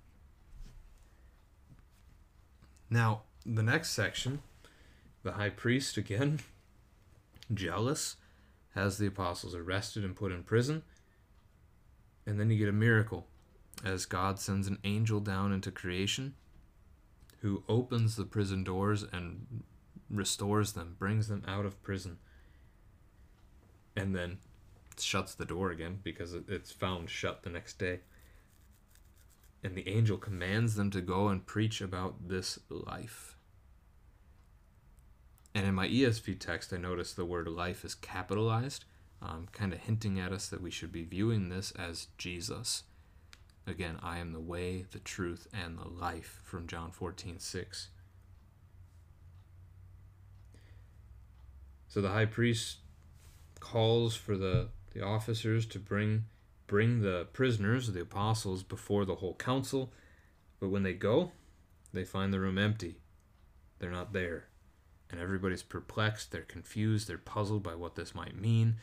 Now, 2.91 3.23
the 3.47 3.63
next 3.63 3.91
section 3.91 4.43
the 5.23 5.33
high 5.33 5.51
priest, 5.51 5.97
again, 5.97 6.41
jealous, 7.55 8.17
has 8.75 8.99
the 8.99 9.07
apostles 9.07 9.55
arrested 9.55 10.05
and 10.05 10.17
put 10.17 10.33
in 10.33 10.43
prison. 10.43 10.83
And 12.27 12.39
then 12.39 12.51
you 12.51 12.59
get 12.59 12.69
a 12.69 12.73
miracle 12.73 13.27
as 13.85 14.07
God 14.07 14.39
sends 14.39 14.67
an 14.67 14.79
angel 14.85 15.21
down 15.21 15.53
into 15.53 15.71
creation 15.71 16.35
who 17.41 17.65
opens 17.69 18.15
the 18.15 18.25
prison 18.25 18.63
doors 18.63 19.05
and 19.13 19.65
restores 20.09 20.75
them, 20.75 20.95
brings 20.99 21.29
them 21.29 21.43
out 21.47 21.67
of 21.67 21.83
prison, 21.83 22.19
and 23.97 24.15
then 24.15 24.39
shuts 24.99 25.35
the 25.35 25.45
door 25.45 25.71
again 25.71 25.99
because 26.03 26.35
it's 26.35 26.71
found 26.71 27.11
shut 27.11 27.43
the 27.43 27.51
next 27.51 27.79
day. 27.79 28.01
And 29.65 29.77
the 29.77 29.89
angel 29.89 30.19
commands 30.19 30.77
them 30.77 30.91
to 30.91 31.01
go 31.01 31.29
and 31.29 31.45
preach 31.45 31.81
about 31.81 32.29
this 32.29 32.59
life. 32.69 33.37
And 35.55 35.67
in 35.67 35.75
my 35.75 35.89
ESV 35.89 36.39
text, 36.39 36.73
I 36.73 36.79
noticed 36.79 37.17
the 37.17 37.25
word 37.25 37.47
life 37.47 37.85
is 37.85 37.95
capitalized, 37.95 38.85
um, 39.21 39.49
kind 39.53 39.73
of 39.73 39.81
hinting 39.81 40.19
at 40.19 40.33
us 40.33 40.49
that 40.49 40.63
we 40.63 40.71
should 40.71 40.93
be 40.93 41.05
viewing 41.05 41.49
this 41.49 41.73
as 41.73 42.09
Jesus. 42.17 42.85
Again, 43.67 43.99
I 44.03 44.19
am 44.19 44.33
the 44.33 44.41
way, 44.41 44.87
the 44.91 44.99
truth, 44.99 45.47
and 45.53 45.79
the 45.79 45.89
life 45.89 46.41
from 46.43 46.67
John 46.67 46.91
14 46.91 47.39
6. 47.39 47.89
So 51.87 52.01
the 52.01 52.09
high 52.09 52.25
priest 52.25 52.79
calls 53.61 54.17
for 54.17 54.37
the, 54.37 54.69
the 54.95 55.05
officers 55.05 55.67
to 55.67 55.79
bring 55.79 56.25
bring 56.67 57.03
the 57.03 57.27
prisoners, 57.35 57.93
the 57.93 58.01
apostles, 58.01 58.63
before 58.63 59.05
the 59.05 59.17
whole 59.17 59.35
council. 59.35 59.93
But 60.59 60.71
when 60.71 60.85
they 60.85 60.95
go, 60.95 61.33
they 61.93 62.05
find 62.05 62.33
the 62.33 62.41
room 62.41 62.57
empty. 62.57 62.97
They're 63.79 63.91
not 63.91 64.15
there 64.15 64.47
and 65.13 65.21
everybody's 65.21 65.63
perplexed, 65.63 66.33
they're 66.33 66.41
confused, 66.41 67.07
they're 67.07 67.19
puzzled 67.19 67.63
by 67.63 67.75
what 67.75 67.95
this 67.95 68.15
might 68.15 68.41
mean. 68.41 68.77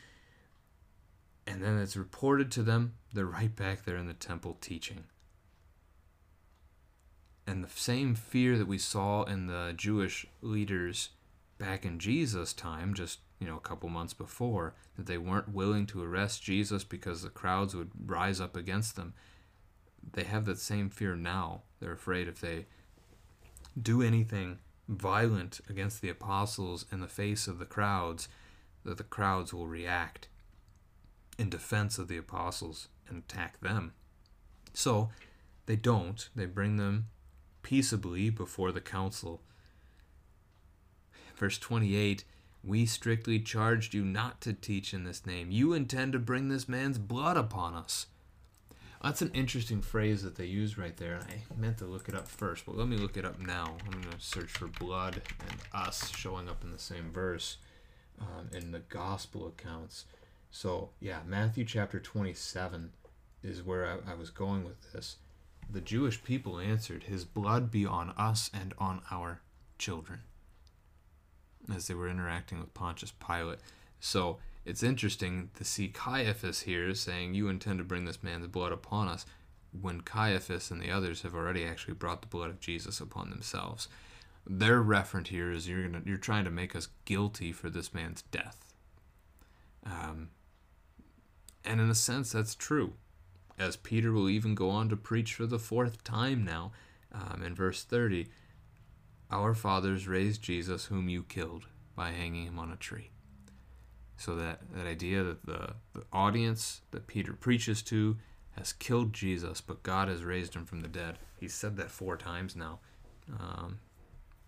And 1.48 1.64
then 1.64 1.80
it's 1.80 1.98
reported 1.98 2.52
to 2.52 2.64
them, 2.64 2.94
they're 3.12 3.26
right 3.26 3.54
back 3.54 3.84
there 3.84 3.98
in 3.98 4.06
the 4.06 4.14
temple 4.14 4.58
teaching. 4.62 5.06
And 7.48 7.64
the 7.64 7.70
same 7.70 8.14
fear 8.14 8.60
that 8.60 8.68
we 8.68 8.78
saw 8.78 9.24
in 9.24 9.48
the 9.48 9.74
Jewish 9.76 10.28
leaders 10.44 11.10
back 11.58 11.84
in 11.84 11.98
Jesus' 11.98 12.54
time, 12.54 12.94
just 12.94 13.20
you 13.40 13.48
know, 13.48 13.58
a 13.58 13.62
couple 13.62 13.90
months 13.90 14.14
before, 14.14 14.76
that 14.96 15.08
they 15.08 15.18
weren't 15.18 15.54
willing 15.54 15.88
to 15.88 16.04
arrest 16.04 16.44
Jesus 16.44 16.84
because 16.84 17.24
the 17.24 17.30
crowds 17.30 17.76
would 17.76 17.90
rise 18.06 18.40
up 18.40 18.56
against 18.56 18.96
them. 18.96 19.16
They 20.14 20.26
have 20.26 20.46
that 20.46 20.60
same 20.60 20.92
fear 20.92 21.16
now. 21.16 21.64
They're 21.80 21.94
afraid 21.94 22.28
if 22.28 22.40
they 22.40 22.68
do 23.82 24.04
anything 24.04 24.60
violent 24.90 25.62
against 25.70 26.02
the 26.02 26.10
apostles 26.10 26.86
in 26.92 27.00
the 27.00 27.08
face 27.08 27.48
of 27.48 27.60
the 27.60 27.66
crowds, 27.66 28.28
that 28.84 28.98
the 28.98 29.04
crowds 29.04 29.54
will 29.54 29.68
react 29.68 30.28
in 31.38 31.50
defense 31.50 31.98
of 31.98 32.08
the 32.08 32.18
apostles 32.18 32.88
and 33.08 33.20
attack 33.20 33.62
them. 33.62 33.94
So 34.74 35.10
they 35.68 35.76
don't. 35.76 36.28
They 36.36 36.46
bring 36.46 36.78
them 36.78 37.08
peaceably 37.62 38.30
before 38.30 38.72
the 38.72 38.82
council. 38.82 39.42
Verse 41.36 41.58
28 41.58 42.24
We 42.64 42.86
strictly 42.86 43.40
charged 43.40 43.94
you 43.94 44.04
not 44.04 44.42
to 44.42 44.54
teach 44.54 44.94
in 44.94 45.04
this 45.04 45.26
name. 45.26 45.52
You 45.52 45.74
intend 45.74 46.14
to 46.14 46.20
bring 46.20 46.50
this 46.50 46.68
man's 46.68 46.98
blood 46.98 47.38
upon 47.38 47.76
us. 47.76 48.08
That's 49.02 49.22
an 49.22 49.32
interesting 49.34 49.82
phrase 49.82 50.24
that 50.24 50.36
they 50.36 50.46
use 50.46 50.78
right 50.78 50.96
there. 50.98 51.20
I 51.22 51.60
meant 51.60 51.78
to 51.78 51.86
look 51.86 52.10
it 52.10 52.16
up 52.16 52.28
first, 52.28 52.66
but 52.66 52.76
let 52.76 52.88
me 52.88 52.98
look 52.98 53.16
it 53.16 53.24
up 53.24 53.40
now. 53.40 53.78
I'm 53.86 54.02
going 54.02 54.14
to 54.14 54.20
search 54.20 54.50
for 54.50 54.68
blood 54.68 55.22
and 55.40 55.58
us 55.74 56.10
showing 56.16 56.50
up 56.50 56.64
in 56.64 56.72
the 56.72 56.80
same 56.80 57.12
verse 57.12 57.58
um, 58.20 58.50
in 58.54 58.72
the 58.72 58.80
gospel 58.80 59.48
accounts. 59.48 60.04
So, 60.52 60.90
yeah, 61.00 61.20
Matthew 61.26 61.64
chapter 61.64 62.00
27 62.00 62.92
is 63.42 63.64
where 63.64 63.86
I, 63.86 64.12
I 64.12 64.16
was 64.16 64.30
going 64.30 64.66
with 64.66 64.92
this. 64.92 65.16
The 65.72 65.82
Jewish 65.82 66.22
people 66.22 66.60
answered, 66.60 67.04
His 67.04 67.24
blood 67.24 67.72
be 67.72 67.86
on 67.86 68.10
us 68.18 68.50
and 68.54 68.74
on 68.80 69.02
our 69.12 69.40
children, 69.78 70.22
as 71.74 71.88
they 71.88 71.94
were 71.94 72.10
interacting 72.10 72.60
with 72.60 72.74
Pontius 72.74 73.14
Pilate. 73.26 73.60
So, 74.02 74.40
it's 74.70 74.84
interesting 74.84 75.50
to 75.56 75.64
see 75.64 75.88
Caiaphas 75.88 76.62
here 76.62 76.94
saying, 76.94 77.34
You 77.34 77.50
intend 77.50 77.80
to 77.80 77.84
bring 77.84 78.06
this 78.06 78.22
man's 78.22 78.46
blood 78.46 78.72
upon 78.72 79.08
us, 79.08 79.26
when 79.82 80.02
Caiaphas 80.02 80.70
and 80.70 80.80
the 80.80 80.92
others 80.92 81.24
have 81.24 81.34
already 81.34 81.66
actually 81.66 81.96
brought 81.96 82.22
the 82.22 82.28
blood 82.28 82.52
of 82.52 82.60
Jesus 82.60 83.02
upon 83.02 83.32
themselves. 83.32 83.88
Their 84.46 84.84
referent 84.84 85.28
here 85.28 85.52
is 85.52 85.68
you're 85.68 85.88
gonna 85.88 86.04
you're 86.06 86.18
trying 86.18 86.46
to 86.46 86.52
make 86.52 86.76
us 86.76 86.90
guilty 87.06 87.52
for 87.52 87.72
this 87.72 87.96
man's 87.96 88.22
death. 88.22 88.74
Um, 89.86 90.30
and 91.66 91.82
in 91.82 91.90
a 91.90 91.96
sense, 91.96 92.32
that's 92.32 92.54
true, 92.54 92.94
as 93.58 93.76
Peter 93.76 94.12
will 94.12 94.30
even 94.30 94.54
go 94.54 94.70
on 94.70 94.88
to 94.90 94.96
preach 94.96 95.34
for 95.34 95.48
the 95.48 95.60
fourth 95.60 96.04
time 96.04 96.46
now, 96.46 96.72
um, 97.12 97.42
in 97.44 97.56
verse 97.56 97.84
thirty. 97.84 98.28
Our 99.32 99.56
fathers 99.56 100.08
raised 100.08 100.44
Jesus, 100.44 100.86
whom 100.86 101.10
you 101.10 101.24
killed 101.24 101.66
by 101.96 102.12
hanging 102.12 102.46
him 102.46 102.60
on 102.60 102.72
a 102.72 102.76
tree. 102.76 103.10
So 104.20 104.36
that, 104.36 104.60
that 104.76 104.86
idea 104.86 105.24
that 105.24 105.46
the, 105.46 105.76
the 105.94 106.04
audience 106.12 106.82
that 106.92 107.08
Peter 107.08 107.32
preaches 107.32 107.82
to 107.84 108.18
has 108.58 108.74
killed 108.74 109.14
Jesus, 109.14 109.62
but 109.62 109.82
God 109.82 110.10
has 110.10 110.26
raised 110.26 110.56
him 110.56 110.66
from 110.66 110.82
the 110.82 110.90
dead. 110.90 111.18
He's 111.40 111.54
said 111.54 111.78
that 111.78 111.90
four 111.90 112.18
times 112.18 112.54
now. 112.54 112.80
Um, 113.40 113.80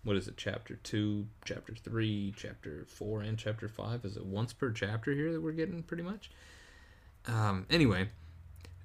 what 0.04 0.16
is 0.16 0.28
it, 0.28 0.36
chapter 0.36 0.76
2, 0.76 1.26
chapter 1.46 1.74
3, 1.74 2.34
chapter 2.36 2.84
4, 2.86 3.22
and 3.22 3.38
chapter 3.38 3.66
5? 3.66 4.04
Is 4.04 4.18
it 4.18 4.26
once 4.26 4.52
per 4.52 4.70
chapter 4.72 5.12
here 5.12 5.32
that 5.32 5.40
we're 5.40 5.52
getting 5.52 5.82
pretty 5.82 6.02
much? 6.02 6.30
Um, 7.26 7.64
anyway, 7.70 8.10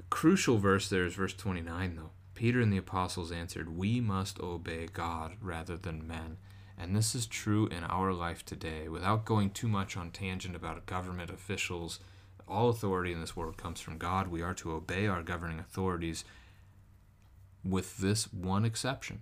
crucial 0.09 0.57
verse 0.57 0.87
there 0.87 1.05
is 1.05 1.15
verse 1.15 1.33
29, 1.33 1.95
though. 1.97 2.11
Peter 2.33 2.61
and 2.61 2.71
the 2.71 2.77
apostles 2.77 3.31
answered, 3.31 3.75
We 3.75 3.99
must 3.99 4.39
obey 4.39 4.87
God 4.93 5.33
rather 5.41 5.75
than 5.75 6.07
men. 6.07 6.37
And 6.77 6.95
this 6.95 7.15
is 7.15 7.25
true 7.25 7.67
in 7.67 7.83
our 7.83 8.13
life 8.13 8.45
today. 8.45 8.87
Without 8.87 9.25
going 9.25 9.49
too 9.49 9.67
much 9.67 9.97
on 9.97 10.11
tangent 10.11 10.55
about 10.55 10.85
government 10.85 11.31
officials, 11.31 11.99
all 12.47 12.69
authority 12.69 13.11
in 13.11 13.19
this 13.19 13.35
world 13.35 13.57
comes 13.57 13.81
from 13.81 13.97
God. 13.97 14.27
We 14.27 14.41
are 14.41 14.53
to 14.55 14.73
obey 14.73 15.07
our 15.07 15.23
governing 15.23 15.59
authorities 15.59 16.23
with 17.63 17.97
this 17.97 18.31
one 18.31 18.63
exception. 18.63 19.21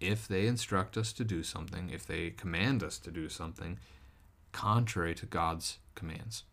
If 0.00 0.28
they 0.28 0.46
instruct 0.46 0.96
us 0.96 1.12
to 1.14 1.24
do 1.24 1.42
something, 1.42 1.90
if 1.90 2.06
they 2.06 2.30
command 2.30 2.82
us 2.82 2.98
to 2.98 3.10
do 3.10 3.28
something 3.28 3.78
contrary 4.52 5.14
to 5.16 5.26
God's 5.26 5.78
commands. 5.94 6.44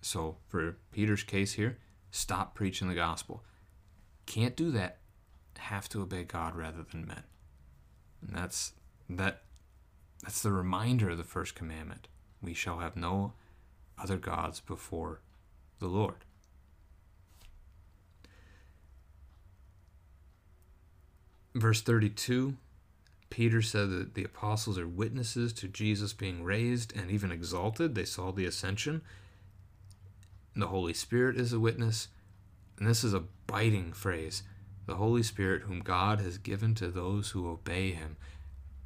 So, 0.00 0.36
for 0.46 0.76
Peter's 0.92 1.24
case 1.24 1.54
here, 1.54 1.78
stop 2.10 2.54
preaching 2.54 2.88
the 2.88 2.94
gospel. 2.94 3.42
Can't 4.26 4.56
do 4.56 4.70
that. 4.70 4.98
Have 5.58 5.88
to 5.90 6.02
obey 6.02 6.24
God 6.24 6.54
rather 6.54 6.84
than 6.88 7.06
men. 7.06 7.24
And 8.26 8.36
that's 8.36 8.72
that 9.08 9.42
that's 10.22 10.42
the 10.42 10.52
reminder 10.52 11.10
of 11.10 11.18
the 11.18 11.24
first 11.24 11.54
commandment. 11.54 12.08
We 12.42 12.54
shall 12.54 12.78
have 12.78 12.96
no 12.96 13.32
other 13.98 14.16
gods 14.16 14.60
before 14.60 15.20
the 15.78 15.86
Lord. 15.86 16.24
Verse 21.54 21.80
32 21.80 22.56
Peter 23.30 23.60
said 23.60 23.90
that 23.90 24.14
the 24.14 24.24
apostles 24.24 24.78
are 24.78 24.86
witnesses 24.86 25.52
to 25.52 25.68
Jesus 25.68 26.12
being 26.12 26.44
raised 26.44 26.96
and 26.96 27.10
even 27.10 27.32
exalted. 27.32 27.94
They 27.94 28.04
saw 28.04 28.32
the 28.32 28.46
ascension. 28.46 29.02
The 30.54 30.68
Holy 30.68 30.94
Spirit 30.94 31.36
is 31.36 31.52
a 31.52 31.60
witness. 31.60 32.08
And 32.78 32.88
this 32.88 33.02
is 33.02 33.14
a 33.14 33.24
biting 33.46 33.92
phrase 33.92 34.42
the 34.86 34.96
Holy 34.96 35.22
Spirit, 35.22 35.62
whom 35.62 35.80
God 35.80 36.20
has 36.20 36.38
given 36.38 36.74
to 36.76 36.88
those 36.88 37.30
who 37.30 37.50
obey 37.50 37.92
him. 37.92 38.16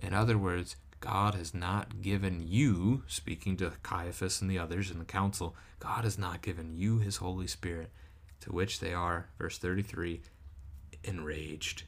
In 0.00 0.14
other 0.14 0.38
words, 0.38 0.76
God 1.00 1.34
has 1.34 1.54
not 1.54 2.02
given 2.02 2.44
you, 2.46 3.02
speaking 3.06 3.56
to 3.58 3.72
Caiaphas 3.82 4.40
and 4.40 4.50
the 4.50 4.58
others 4.58 4.90
in 4.90 4.98
the 4.98 5.04
council, 5.04 5.56
God 5.78 6.04
has 6.04 6.18
not 6.18 6.42
given 6.42 6.74
you 6.76 6.98
his 6.98 7.16
Holy 7.18 7.46
Spirit, 7.46 7.90
to 8.40 8.52
which 8.52 8.80
they 8.80 8.92
are, 8.92 9.28
verse 9.38 9.58
33, 9.58 10.20
enraged. 11.04 11.84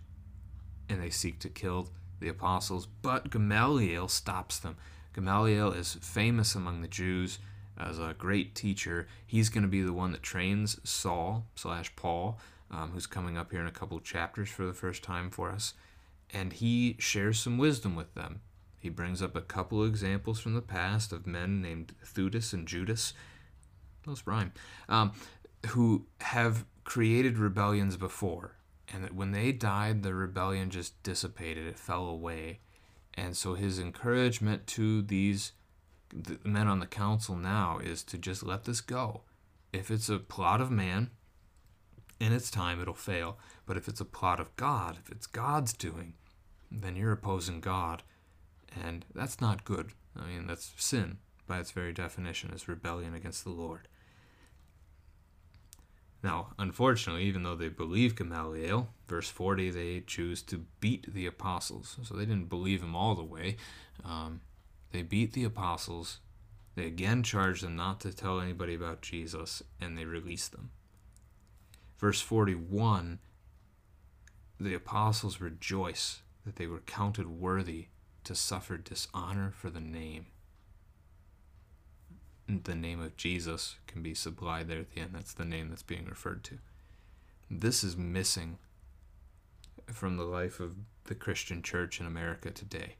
And 0.88 1.03
they 1.03 1.11
seek 1.11 1.38
to 1.40 1.48
kill 1.48 1.88
the 2.20 2.29
apostles, 2.29 2.87
but 2.87 3.31
Gamaliel 3.31 4.09
stops 4.09 4.59
them. 4.59 4.77
Gamaliel 5.14 5.72
is 5.72 5.98
famous 6.01 6.55
among 6.55 6.81
the 6.81 6.88
Jews 6.88 7.38
as 7.79 7.98
a 7.98 8.14
great 8.16 8.55
teacher. 8.55 9.07
He's 9.27 9.51
going 9.51 9.62
to 9.62 9.68
be 9.68 9.83
the 9.83 9.92
one 9.92 10.12
that 10.12 10.22
trains 10.22 10.79
Saul 10.88 11.46
slash 11.55 11.94
Paul, 11.96 12.38
um, 12.72 12.90
who's 12.92 13.06
coming 13.06 13.37
up 13.37 13.50
here 13.50 13.61
in 13.61 13.66
a 13.66 13.72
couple 13.72 14.00
chapters 14.00 14.48
for 14.48 14.64
the 14.64 14.72
first 14.72 15.02
time 15.02 15.30
for 15.30 15.50
us 15.50 15.74
and 16.32 16.54
he 16.54 16.96
shares 16.98 17.38
some 17.38 17.58
wisdom 17.58 17.94
with 17.94 18.14
them. 18.14 18.40
He 18.78 18.88
brings 18.88 19.22
up 19.22 19.37
a 19.37 19.42
couple 19.42 19.85
examples 19.85 20.40
from 20.40 20.54
the 20.54 20.62
past 20.62 21.12
of 21.12 21.26
men 21.26 21.61
named 21.61 21.94
Theudas 22.04 22.52
and 22.52 22.66
Judas, 22.66 23.12
those 24.04 24.26
rhyme, 24.26 24.52
um, 24.88 25.12
who 25.68 26.06
have 26.20 26.64
created 26.85 27.38
rebellions 27.38 27.96
before, 27.96 28.56
and 28.92 29.04
that 29.04 29.14
when 29.14 29.30
they 29.30 29.52
died, 29.52 30.02
the 30.02 30.14
rebellion 30.14 30.70
just 30.70 31.00
dissipated, 31.02 31.66
it 31.66 31.78
fell 31.78 32.06
away. 32.06 32.61
And 33.14 33.37
so 33.37 33.54
his 33.54 33.78
encouragement 33.78 34.66
to 34.68 35.02
these 35.02 35.52
the 36.14 36.38
men 36.44 36.68
on 36.68 36.78
the 36.78 36.87
council 36.87 37.37
now 37.37 37.78
is 37.82 38.02
to 38.02 38.18
just 38.18 38.42
let 38.42 38.64
this 38.64 38.82
go. 38.82 39.22
If 39.72 39.90
it's 39.90 40.11
a 40.11 40.18
plot 40.18 40.61
of 40.61 40.70
man, 40.70 41.11
in 42.22 42.32
its 42.32 42.52
time 42.52 42.80
it'll 42.80 42.94
fail. 42.94 43.37
But 43.66 43.76
if 43.76 43.88
it's 43.88 44.00
a 44.00 44.04
plot 44.04 44.38
of 44.38 44.54
God, 44.56 44.96
if 45.04 45.11
it's 45.11 45.26
God's 45.26 45.72
doing, 45.72 46.14
then 46.70 46.94
you're 46.94 47.12
opposing 47.12 47.61
God. 47.61 48.04
And 48.80 49.04
that's 49.12 49.40
not 49.40 49.64
good. 49.64 49.90
I 50.16 50.26
mean, 50.26 50.46
that's 50.46 50.72
sin 50.76 51.18
by 51.48 51.58
its 51.58 51.72
very 51.72 51.92
definition, 51.92 52.52
is 52.52 52.68
rebellion 52.68 53.14
against 53.14 53.42
the 53.42 53.50
Lord. 53.50 53.88
Now, 56.22 56.50
unfortunately, 56.58 57.24
even 57.24 57.42
though 57.42 57.56
they 57.56 57.68
believe 57.68 58.14
Gamaliel, 58.14 58.90
verse 59.08 59.28
40, 59.28 59.70
they 59.70 60.00
choose 60.06 60.42
to 60.42 60.64
beat 60.78 61.12
the 61.12 61.26
apostles. 61.26 61.96
So 62.04 62.14
they 62.14 62.24
didn't 62.24 62.48
believe 62.48 62.82
him 62.82 62.94
all 62.94 63.16
the 63.16 63.24
way. 63.24 63.56
Um, 64.04 64.42
they 64.92 65.02
beat 65.02 65.32
the 65.32 65.42
apostles. 65.42 66.20
They 66.76 66.87
again 66.87 67.24
charge 67.24 67.62
them 67.62 67.74
not 67.74 68.00
to 68.02 68.12
tell 68.12 68.38
anybody 68.40 68.74
about 68.74 69.02
Jesus, 69.02 69.64
and 69.80 69.98
they 69.98 70.04
release 70.04 70.46
them. 70.46 70.70
Verse 72.02 72.20
41 72.20 73.20
the 74.58 74.74
apostles 74.74 75.40
rejoice 75.40 76.20
that 76.44 76.56
they 76.56 76.66
were 76.66 76.80
counted 76.80 77.26
worthy 77.26 77.86
to 78.24 78.34
suffer 78.34 78.76
dishonor 78.76 79.52
for 79.52 79.70
the 79.70 79.80
name. 79.80 80.26
The 82.48 82.74
name 82.74 83.00
of 83.00 83.16
Jesus 83.16 83.76
can 83.86 84.02
be 84.02 84.14
supplied 84.14 84.68
there 84.68 84.80
at 84.80 84.90
the 84.90 85.00
end. 85.00 85.10
That's 85.14 85.32
the 85.32 85.44
name 85.44 85.68
that's 85.68 85.82
being 85.82 86.06
referred 86.06 86.44
to. 86.44 86.58
This 87.50 87.82
is 87.82 87.96
missing 87.96 88.58
from 89.86 90.16
the 90.16 90.24
life 90.24 90.60
of 90.60 90.74
the 91.04 91.14
Christian 91.16 91.62
church 91.62 92.00
in 92.00 92.06
America 92.06 92.50
today. 92.50 92.96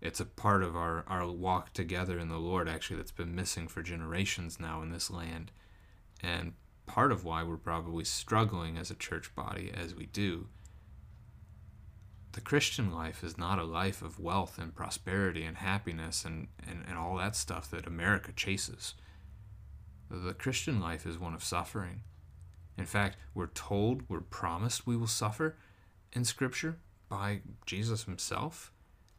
It's 0.00 0.20
a 0.20 0.26
part 0.26 0.62
of 0.62 0.76
our, 0.76 1.04
our 1.08 1.26
walk 1.26 1.72
together 1.72 2.18
in 2.18 2.28
the 2.28 2.38
Lord, 2.38 2.68
actually, 2.68 2.96
that's 2.96 3.12
been 3.12 3.34
missing 3.34 3.66
for 3.66 3.82
generations 3.82 4.60
now 4.60 4.82
in 4.82 4.90
this 4.90 5.10
land. 5.10 5.52
And 6.22 6.52
part 6.86 7.12
of 7.12 7.24
why 7.24 7.42
we're 7.42 7.56
probably 7.56 8.04
struggling 8.04 8.78
as 8.78 8.90
a 8.90 8.94
church 8.94 9.34
body 9.34 9.72
as 9.74 9.94
we 9.94 10.06
do 10.06 10.48
the 12.36 12.42
Christian 12.42 12.92
life 12.92 13.24
is 13.24 13.38
not 13.38 13.58
a 13.58 13.64
life 13.64 14.02
of 14.02 14.20
wealth 14.20 14.58
and 14.58 14.74
prosperity 14.74 15.42
and 15.42 15.56
happiness 15.56 16.22
and, 16.22 16.48
and, 16.68 16.84
and 16.86 16.98
all 16.98 17.16
that 17.16 17.34
stuff 17.34 17.70
that 17.70 17.86
America 17.86 18.30
chases. 18.30 18.92
The 20.10 20.34
Christian 20.34 20.78
life 20.78 21.06
is 21.06 21.18
one 21.18 21.32
of 21.32 21.42
suffering. 21.42 22.02
In 22.76 22.84
fact, 22.84 23.16
we're 23.34 23.46
told, 23.46 24.02
we're 24.10 24.20
promised 24.20 24.86
we 24.86 24.98
will 24.98 25.06
suffer 25.06 25.56
in 26.12 26.26
Scripture 26.26 26.76
by 27.08 27.40
Jesus 27.64 28.04
Himself, 28.04 28.70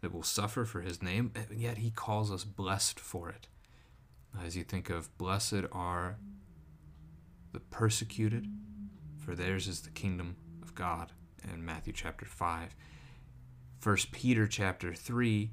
that 0.01 0.13
we'll 0.13 0.21
suffer 0.21 0.63
for 0.63 0.81
His 0.81 1.01
name, 1.01 1.31
and 1.33 1.59
yet 1.59 1.79
He 1.79 1.89
calls 1.89 2.31
us 2.31 2.43
blessed 2.43 2.99
for 2.99 3.29
it. 3.29 3.47
As 4.45 4.55
you 4.55 4.63
think 4.63 4.91
of, 4.91 5.17
blessed 5.17 5.63
are 5.71 6.17
the 7.51 7.59
persecuted, 7.59 8.47
for 9.17 9.35
theirs 9.35 9.67
is 9.67 9.81
the 9.81 9.89
kingdom 9.89 10.35
of 10.61 10.75
God, 10.75 11.11
in 11.51 11.65
Matthew 11.65 11.93
chapter 11.93 12.25
5. 12.25 12.75
First 13.79 14.11
Peter 14.11 14.47
chapter 14.47 14.93
three, 14.93 15.51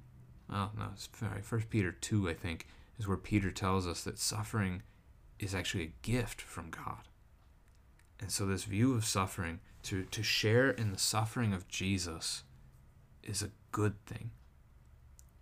oh 0.50 0.70
no, 0.76 0.88
sorry, 0.96 1.42
First 1.42 1.70
Peter 1.70 1.92
two, 1.92 2.28
I 2.28 2.34
think, 2.34 2.66
is 2.98 3.06
where 3.06 3.16
Peter 3.16 3.50
tells 3.50 3.86
us 3.86 4.02
that 4.04 4.18
suffering 4.18 4.82
is 5.38 5.54
actually 5.54 5.84
a 5.84 5.92
gift 6.02 6.40
from 6.40 6.70
God. 6.70 7.08
And 8.20 8.30
so, 8.30 8.46
this 8.46 8.64
view 8.64 8.94
of 8.94 9.04
suffering, 9.04 9.60
to, 9.84 10.04
to 10.04 10.22
share 10.22 10.70
in 10.70 10.90
the 10.90 10.98
suffering 10.98 11.52
of 11.52 11.68
Jesus, 11.68 12.44
is 13.22 13.42
a 13.42 13.50
good 13.72 14.02
thing. 14.06 14.30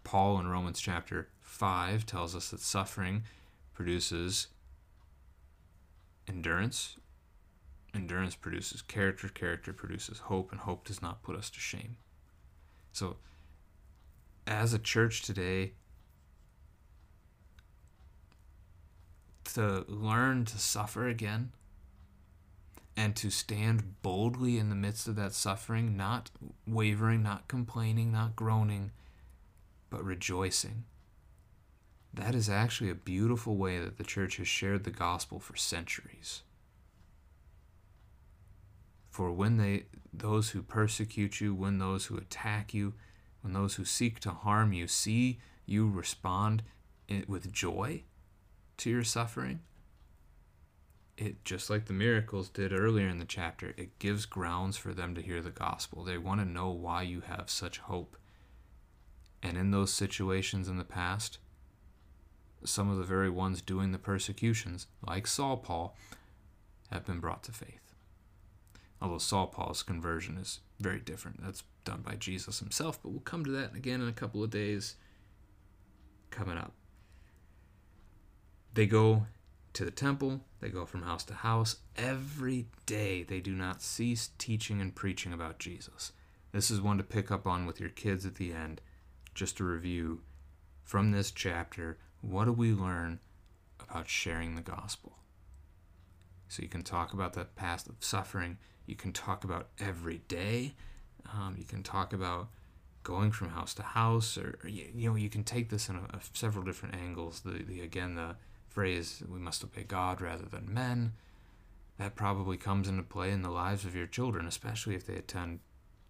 Paul 0.05 0.41
in 0.41 0.49
Romans 0.49 0.81
chapter 0.81 1.29
5 1.41 2.07
tells 2.07 2.35
us 2.35 2.51
that 2.51 2.61
suffering 2.61 3.23
produces 3.73 4.49
endurance. 6.29 6.97
Endurance 7.95 8.35
produces 8.35 8.83
character. 8.83 9.29
Character 9.29 9.73
produces 9.73 10.19
hope. 10.21 10.53
And 10.53 10.61
hope 10.61 10.85
does 10.85 11.03
not 11.03 11.23
put 11.23 11.37
us 11.37 11.51
to 11.51 11.61
shame. 11.61 11.97
So, 12.93 13.17
as 14.47 14.73
a 14.75 14.79
church 14.79 15.23
today, 15.23 15.73
to 19.55 19.85
learn 19.89 20.45
to 20.47 20.59
suffer 20.59 21.07
again 21.07 21.53
and 22.97 23.17
to 23.17 23.31
stand 23.31 24.03
boldly 24.03 24.59
in 24.59 24.69
the 24.69 24.75
midst 24.75 25.09
of 25.09 25.17
that 25.17 25.33
suffering, 25.33 25.97
not 25.97 26.31
wavering, 26.67 27.23
not 27.23 27.49
complaining, 27.49 28.13
not 28.13 28.37
groaning, 28.37 28.93
but 29.91 30.05
rejoicing. 30.05 30.85
That 32.14 32.35
is 32.35 32.48
actually 32.48 32.90
a 32.90 32.94
beautiful 32.94 33.57
way 33.57 33.79
that 33.79 33.96
the 33.96 34.05
church 34.05 34.37
has 34.37 34.48
shared 34.48 34.85
the 34.85 34.90
gospel 34.90 35.40
for 35.40 35.57
centuries. 35.57 36.42
For 39.11 39.33
when 39.33 39.57
they 39.57 39.85
those 40.12 40.51
who 40.51 40.62
persecute 40.62 41.40
you, 41.40 41.55
when 41.55 41.79
those 41.79 42.07
who 42.07 42.16
attack 42.16 42.75
you, 42.75 42.94
when 43.40 43.55
those 43.55 43.77
who 43.77 43.85
seek 43.85 44.20
to 44.20 44.31
harm 44.31 44.72
you 44.72 44.87
see 44.87 45.40
you 45.66 45.88
respond 45.88 46.62
with 47.27 47.53
joy 47.53 48.03
to 48.79 48.90
your 48.90 49.05
suffering, 49.05 49.61
it 51.16 51.44
just 51.44 51.70
like 51.70 51.87
the 51.87 51.92
miracles 51.92 52.48
did 52.48 52.72
earlier 52.72 53.09
in 53.09 53.18
the 53.18 53.25
chapter, 53.25 53.75
it 53.77 53.98
gives 53.98 54.27
grounds 54.27 54.77
for 54.77 54.92
them 54.94 55.14
to 55.14 55.22
hear 55.22 55.40
the 55.40 55.51
gospel. 55.51 56.05
They 56.05 56.18
want 56.18 56.40
to 56.40 56.46
know 56.46 56.70
why 56.70 57.03
you 57.03 57.20
have 57.20 57.51
such 57.51 57.79
hope. 57.79 58.16
And 59.42 59.57
in 59.57 59.70
those 59.70 59.92
situations 59.92 60.68
in 60.68 60.79
the 60.79 60.85
past, 60.85 61.38
some 62.64 62.90
of 62.90 62.98
the 62.98 63.05
very 63.05 63.31
ones 63.31 63.62
doing 63.62 63.92
the 63.92 63.98
persecutions, 63.98 64.87
like 65.07 65.27
Saul 65.27 65.57
Paul, 65.57 65.96
have 66.90 67.05
been 67.05 67.20
brought 67.20 67.42
to 67.44 67.53
faith. 67.53 67.94
Although 69.01 69.18
Saul 69.18 69.48
Paul's 69.48 69.83
conversion 69.83 70.37
is 70.37 70.61
very 70.79 71.01
different. 71.01 71.42
That's 71.42 71.64
done 71.85 72.03
by 72.03 72.14
Jesus 72.14 72.61
himself, 72.61 73.03
but 73.03 73.11
we'll 73.11 73.20
come 73.20 73.44
to 73.44 73.51
that 73.51 73.75
again 73.75 74.01
in 74.01 74.09
a 74.09 74.12
couple 74.12 74.44
of 74.44 74.51
days 74.51 74.96
coming 76.31 76.57
up. 76.57 76.72
They 78.75 78.87
go 78.87 79.27
to 79.75 79.85
the 79.85 79.90
temple, 79.90 80.40
they 80.61 80.68
go 80.68 80.87
from 80.87 81.03
house 81.03 81.25
to 81.25 81.35
house. 81.35 81.77
Every 81.96 82.66
day 82.87 83.22
they 83.22 83.40
do 83.40 83.53
not 83.53 83.83
cease 83.83 84.31
teaching 84.38 84.81
and 84.81 84.94
preaching 84.94 85.33
about 85.33 85.59
Jesus. 85.59 86.12
This 86.53 86.70
is 86.70 86.81
one 86.81 86.98
to 86.98 87.05
pick 87.05 87.31
up 87.31 87.46
on 87.46 87.66
with 87.66 87.81
your 87.81 87.88
kids 87.88 88.27
at 88.27 88.37
the 88.37 88.53
end. 88.53 88.81
Just 89.35 89.57
to 89.57 89.64
review 89.64 90.20
from 90.85 91.11
this 91.11 91.31
chapter, 91.31 91.98
what 92.23 92.47
do 92.47 92.53
we 92.53 92.73
learn 92.73 93.21
about 93.79 94.09
sharing 94.09 94.55
the 94.55 94.63
gospel? 94.63 95.19
So 96.49 96.63
you 96.63 96.69
can 96.69 96.83
talk 96.83 97.13
about 97.13 97.35
that 97.35 97.57
past 97.57 97.89
of 97.89 97.97
suffering. 98.01 98.59
You 98.87 98.95
can 98.95 99.13
talk 99.13 99.45
about 99.45 99.69
every 99.79 100.23
day. 100.29 100.75
Um, 101.33 101.57
you 101.59 101.65
can 101.65 101.83
talk 101.83 102.13
about 102.13 102.49
going 103.03 103.33
from 103.33 103.51
house 103.51 103.75
to 103.75 103.83
house, 103.83 104.39
or, 104.39 104.59
or 104.63 104.69
you, 104.69 104.87
you, 104.95 105.11
know, 105.11 105.17
you 105.17 105.29
can 105.29 105.45
take 105.45 105.71
this 105.71 105.89
in 105.89 105.97
a, 105.97 106.01
a, 106.17 106.21
several 106.33 106.65
different 106.65 106.95
angles. 106.95 107.41
The, 107.41 107.63
the 107.63 107.81
again 107.81 108.15
the 108.15 108.37
phrase 108.69 109.23
"we 109.29 109.39
must 109.39 109.65
obey 109.65 109.83
God 109.83 110.21
rather 110.21 110.45
than 110.45 110.73
men." 110.73 111.13
That 111.99 112.17
probably 112.17 112.57
comes 112.57 112.89
into 112.89 113.03
play 113.03 113.31
in 113.31 113.43
the 113.43 113.51
lives 113.51 113.85
of 113.85 113.95
your 113.95 114.07
children, 114.07 114.47
especially 114.47 114.95
if 114.95 115.07
they 115.07 115.17
attend 115.17 115.61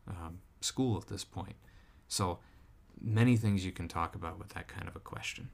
um, 0.08 0.40
school 0.60 0.96
at 0.96 1.08
this 1.08 1.24
point. 1.24 1.56
So 2.08 2.38
many 3.00 3.36
things 3.36 3.64
you 3.64 3.72
can 3.72 3.88
talk 3.88 4.14
about 4.14 4.38
with 4.38 4.50
that 4.50 4.68
kind 4.68 4.88
of 4.88 4.96
a 4.96 5.00
question. 5.00 5.50